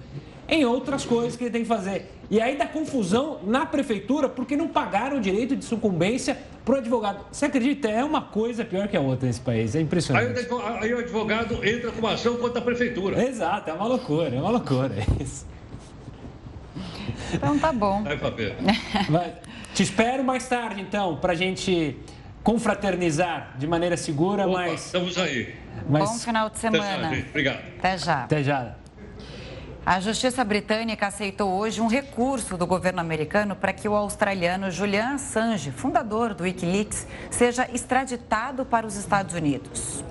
[0.47, 2.09] em outras coisas que ele tem que fazer.
[2.30, 6.77] E aí dá confusão na prefeitura porque não pagaram o direito de sucumbência para o
[6.77, 7.25] advogado.
[7.32, 7.89] Você acredita?
[7.89, 9.75] É uma coisa pior que a outra nesse país.
[9.75, 10.47] É impressionante.
[10.80, 13.23] Aí, o advogado entra com uma ação contra a prefeitura.
[13.27, 14.93] Exato, é uma loucura, é uma loucura.
[14.95, 15.47] É isso.
[17.34, 18.03] Então tá bom.
[18.03, 18.53] Vai, papel.
[19.73, 21.97] Te espero mais tarde, então, para a gente
[22.43, 24.86] confraternizar de maneira segura, Opa, mas.
[24.86, 25.55] Estamos aí.
[25.89, 26.09] Mas...
[26.09, 27.07] Bom final de semana.
[27.07, 27.59] Até já, Obrigado.
[27.77, 28.23] Até já.
[28.23, 28.75] Até já.
[29.89, 35.15] A Justiça Britânica aceitou hoje um recurso do governo americano para que o australiano Julian
[35.15, 40.03] Assange, fundador do Wikileaks, seja extraditado para os Estados Unidos.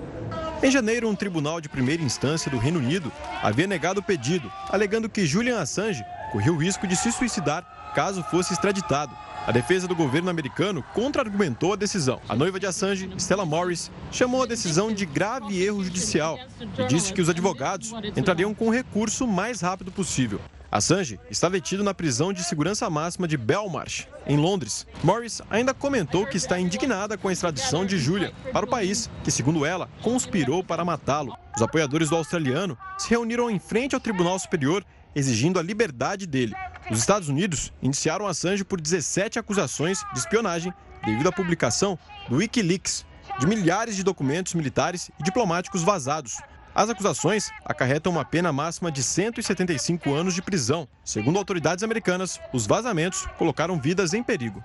[0.61, 5.09] Em janeiro, um tribunal de primeira instância do Reino Unido havia negado o pedido, alegando
[5.09, 7.65] que Julian Assange corria o risco de se suicidar
[7.95, 9.17] caso fosse extraditado.
[9.47, 12.21] A defesa do governo americano contra-argumentou a decisão.
[12.29, 16.39] A noiva de Assange, Stella Morris, chamou a decisão de grave erro judicial
[16.79, 20.39] e disse que os advogados entrariam com o recurso o mais rápido possível.
[20.71, 24.87] Assange está detido na prisão de segurança máxima de Belmarsh, em Londres.
[25.03, 29.31] Morris ainda comentou que está indignada com a extradição de Julia para o país, que,
[29.31, 31.35] segundo ela, conspirou para matá-lo.
[31.57, 34.85] Os apoiadores do australiano se reuniram em frente ao Tribunal Superior
[35.19, 36.55] exigindo a liberdade dele.
[36.91, 40.73] Os Estados Unidos iniciaram Assange por 17 acusações de espionagem
[41.05, 41.99] devido à publicação
[42.29, 43.05] do Wikileaks,
[43.39, 46.37] de milhares de documentos militares e diplomáticos vazados.
[46.75, 50.87] As acusações acarretam uma pena máxima de 175 anos de prisão.
[51.05, 54.63] Segundo autoridades americanas, os vazamentos colocaram vidas em perigo.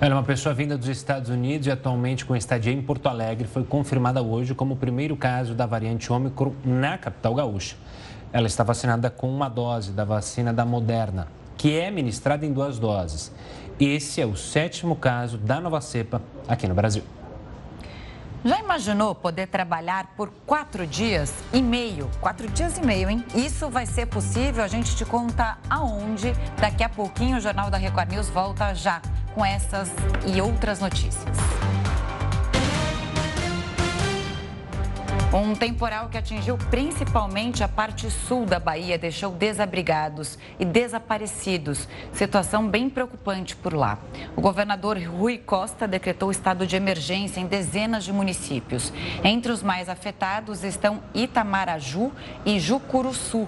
[0.00, 3.64] Olha, uma pessoa vinda dos Estados Unidos e atualmente com estadia em Porto Alegre foi
[3.64, 7.76] confirmada hoje como o primeiro caso da variante Ômicron na capital gaúcha.
[8.32, 12.78] Ela está vacinada com uma dose da vacina da Moderna, que é ministrada em duas
[12.78, 13.32] doses.
[13.80, 17.02] Esse é o sétimo caso da nova cepa aqui no Brasil.
[18.44, 22.08] Já imaginou poder trabalhar por quatro dias e meio?
[22.20, 23.24] Quatro dias e meio, hein?
[23.34, 26.32] Isso vai ser possível, a gente te conta aonde.
[26.60, 29.02] Daqui a pouquinho o Jornal da Record News volta já
[29.34, 29.90] com essas
[30.26, 31.36] e outras notícias.
[35.38, 41.86] Um temporal que atingiu principalmente a parte sul da Bahia deixou desabrigados e desaparecidos.
[42.12, 44.00] Situação bem preocupante por lá.
[44.34, 48.92] O governador Rui Costa decretou estado de emergência em dezenas de municípios.
[49.22, 52.10] Entre os mais afetados estão Itamaraju
[52.44, 53.46] e Jucuruçu,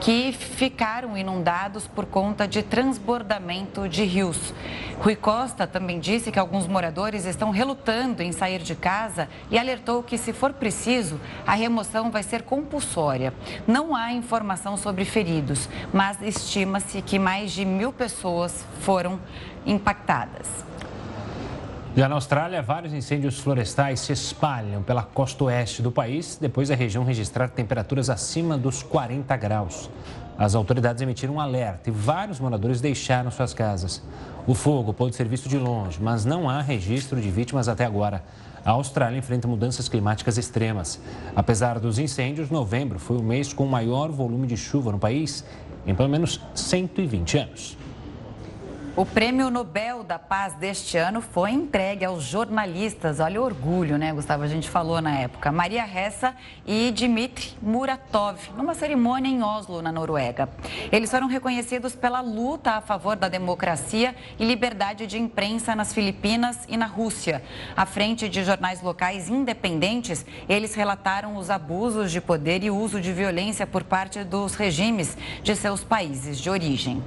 [0.00, 4.54] que ficaram inundados por conta de transbordamento de rios.
[5.00, 10.00] Rui Costa também disse que alguns moradores estão relutando em sair de casa e alertou
[10.00, 13.32] que, se for preciso, a remoção vai ser compulsória.
[13.66, 19.18] Não há informação sobre feridos, mas estima-se que mais de mil pessoas foram
[19.66, 20.48] impactadas.
[21.94, 26.74] Já na Austrália, vários incêndios florestais se espalham pela costa oeste do país, depois da
[26.74, 29.90] região registrar temperaturas acima dos 40 graus.
[30.38, 34.02] As autoridades emitiram um alerta e vários moradores deixaram suas casas.
[34.46, 38.24] O fogo pode ser visto de longe, mas não há registro de vítimas até agora.
[38.64, 41.00] A Austrália enfrenta mudanças climáticas extremas.
[41.34, 45.44] Apesar dos incêndios, novembro foi o mês com o maior volume de chuva no país
[45.86, 47.76] em pelo menos 120 anos.
[48.94, 53.20] O Prêmio Nobel da Paz deste ano foi entregue aos jornalistas.
[53.20, 54.42] Olha o orgulho, né, Gustavo?
[54.42, 55.50] A gente falou na época.
[55.50, 56.36] Maria Ressa
[56.66, 60.46] e Dmitry Muratov, numa cerimônia em Oslo, na Noruega.
[60.92, 66.58] Eles foram reconhecidos pela luta a favor da democracia e liberdade de imprensa nas Filipinas
[66.68, 67.42] e na Rússia.
[67.74, 73.10] À frente de jornais locais independentes, eles relataram os abusos de poder e uso de
[73.10, 77.02] violência por parte dos regimes de seus países de origem.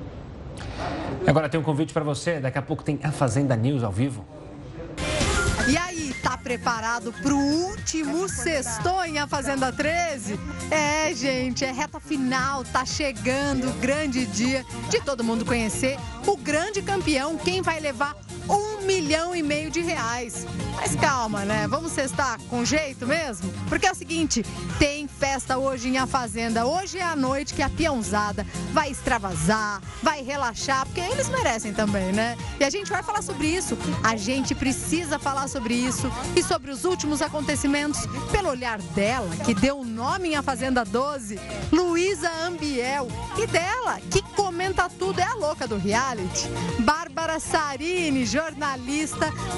[1.28, 2.40] Agora tem um convite para você.
[2.40, 4.26] Daqui a pouco tem a Fazenda News ao vivo.
[5.68, 10.40] E aí, tá preparado pro último sextou em A Fazenda 13?
[10.70, 16.38] É, gente, é reta final, tá chegando o grande dia de todo mundo conhecer o
[16.38, 18.16] grande campeão, quem vai levar
[18.48, 20.46] um milhão e meio de reais.
[20.76, 21.68] Mas calma, né?
[21.68, 23.52] Vamos cestar com jeito mesmo?
[23.68, 24.46] Porque é o seguinte,
[24.78, 26.66] tem festa hoje em A Fazenda.
[26.66, 32.12] Hoje é a noite que a peãozada vai extravasar, vai relaxar, porque eles merecem também,
[32.12, 32.38] né?
[32.60, 33.78] E a gente vai falar sobre isso.
[34.04, 39.54] A gente precisa falar sobre isso e sobre os últimos acontecimentos pelo olhar dela, que
[39.54, 41.40] deu o nome em A Fazenda 12,
[41.72, 43.08] Luísa Ambiel.
[43.38, 46.48] E dela, que comenta tudo, é a louca do reality,
[46.80, 48.75] Bárbara Sarini, jornalista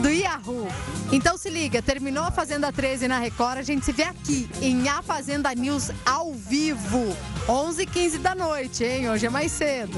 [0.02, 0.68] do Yahoo.
[1.12, 4.88] Então se liga, terminou a Fazenda 13 na Record, a gente se vê aqui em
[4.90, 7.16] A Fazenda News ao vivo,
[7.48, 9.10] 11h15 da noite, hein?
[9.10, 9.98] Hoje é mais cedo.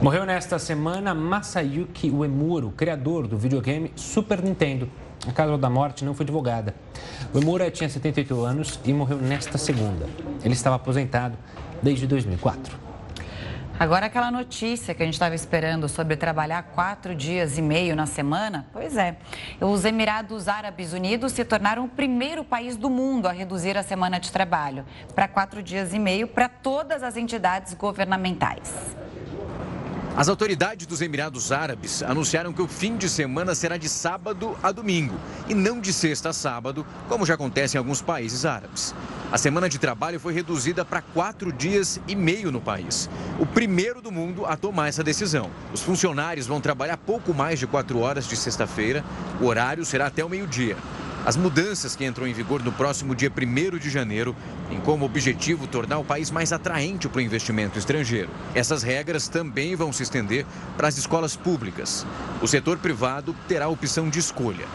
[0.00, 4.88] Morreu nesta semana Masayuki Uemura, criador do videogame Super Nintendo.
[5.26, 6.74] A causa da morte não foi divulgada.
[7.34, 10.06] Uemura tinha 78 anos e morreu nesta segunda.
[10.42, 11.36] Ele estava aposentado
[11.82, 12.90] desde 2004.
[13.78, 18.04] Agora, aquela notícia que a gente estava esperando sobre trabalhar quatro dias e meio na
[18.04, 19.16] semana, pois é.
[19.58, 24.20] Os Emirados Árabes Unidos se tornaram o primeiro país do mundo a reduzir a semana
[24.20, 28.70] de trabalho para quatro dias e meio para todas as entidades governamentais.
[30.16, 34.72] As autoridades dos Emirados Árabes anunciaram que o fim de semana será de sábado a
[34.72, 35.14] domingo
[35.48, 38.94] e não de sexta a sábado, como já acontece em alguns países árabes.
[39.30, 43.08] A semana de trabalho foi reduzida para quatro dias e meio no país.
[43.38, 45.48] O primeiro do mundo a tomar essa decisão.
[45.72, 49.04] Os funcionários vão trabalhar pouco mais de quatro horas de sexta-feira.
[49.40, 50.76] O horário será até o meio-dia.
[51.24, 54.34] As mudanças que entram em vigor no próximo dia 1 de janeiro
[54.70, 58.30] têm como objetivo tornar o país mais atraente para o investimento estrangeiro.
[58.54, 60.46] Essas regras também vão se estender
[60.78, 62.06] para as escolas públicas.
[62.40, 64.66] O setor privado terá a opção de escolha.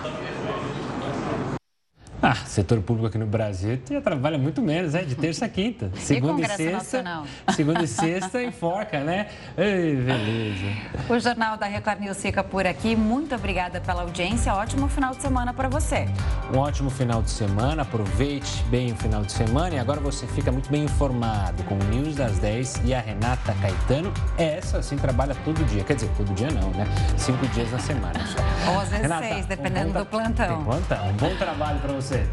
[2.22, 5.04] Ah, setor público aqui no Brasil já trabalha muito menos, né?
[5.04, 5.92] De terça a quinta.
[5.96, 6.72] Segunda e, e sexta.
[6.72, 7.26] Nacional?
[7.56, 9.28] Segunda e sexta enforca, né?
[9.58, 10.66] Ei, beleza.
[11.10, 12.96] O Jornal da Record News fica por aqui.
[12.96, 14.54] Muito obrigada pela audiência.
[14.54, 16.08] Ótimo final de semana para você.
[16.54, 17.82] Um ótimo final de semana.
[17.82, 21.84] Aproveite bem o final de semana e agora você fica muito bem informado com o
[21.86, 24.12] News das 10 e a Renata Caetano.
[24.38, 25.84] Essa sim trabalha todo dia.
[25.84, 26.86] Quer dizer, todo dia não, né?
[27.18, 28.72] Cinco dias na semana só.
[28.72, 30.56] Ou às vezes Renata, seis, dependendo um do plantão.
[30.56, 31.10] Tem plantão.
[31.10, 32.05] Um bom trabalho para você.
[32.08, 32.28] That's it.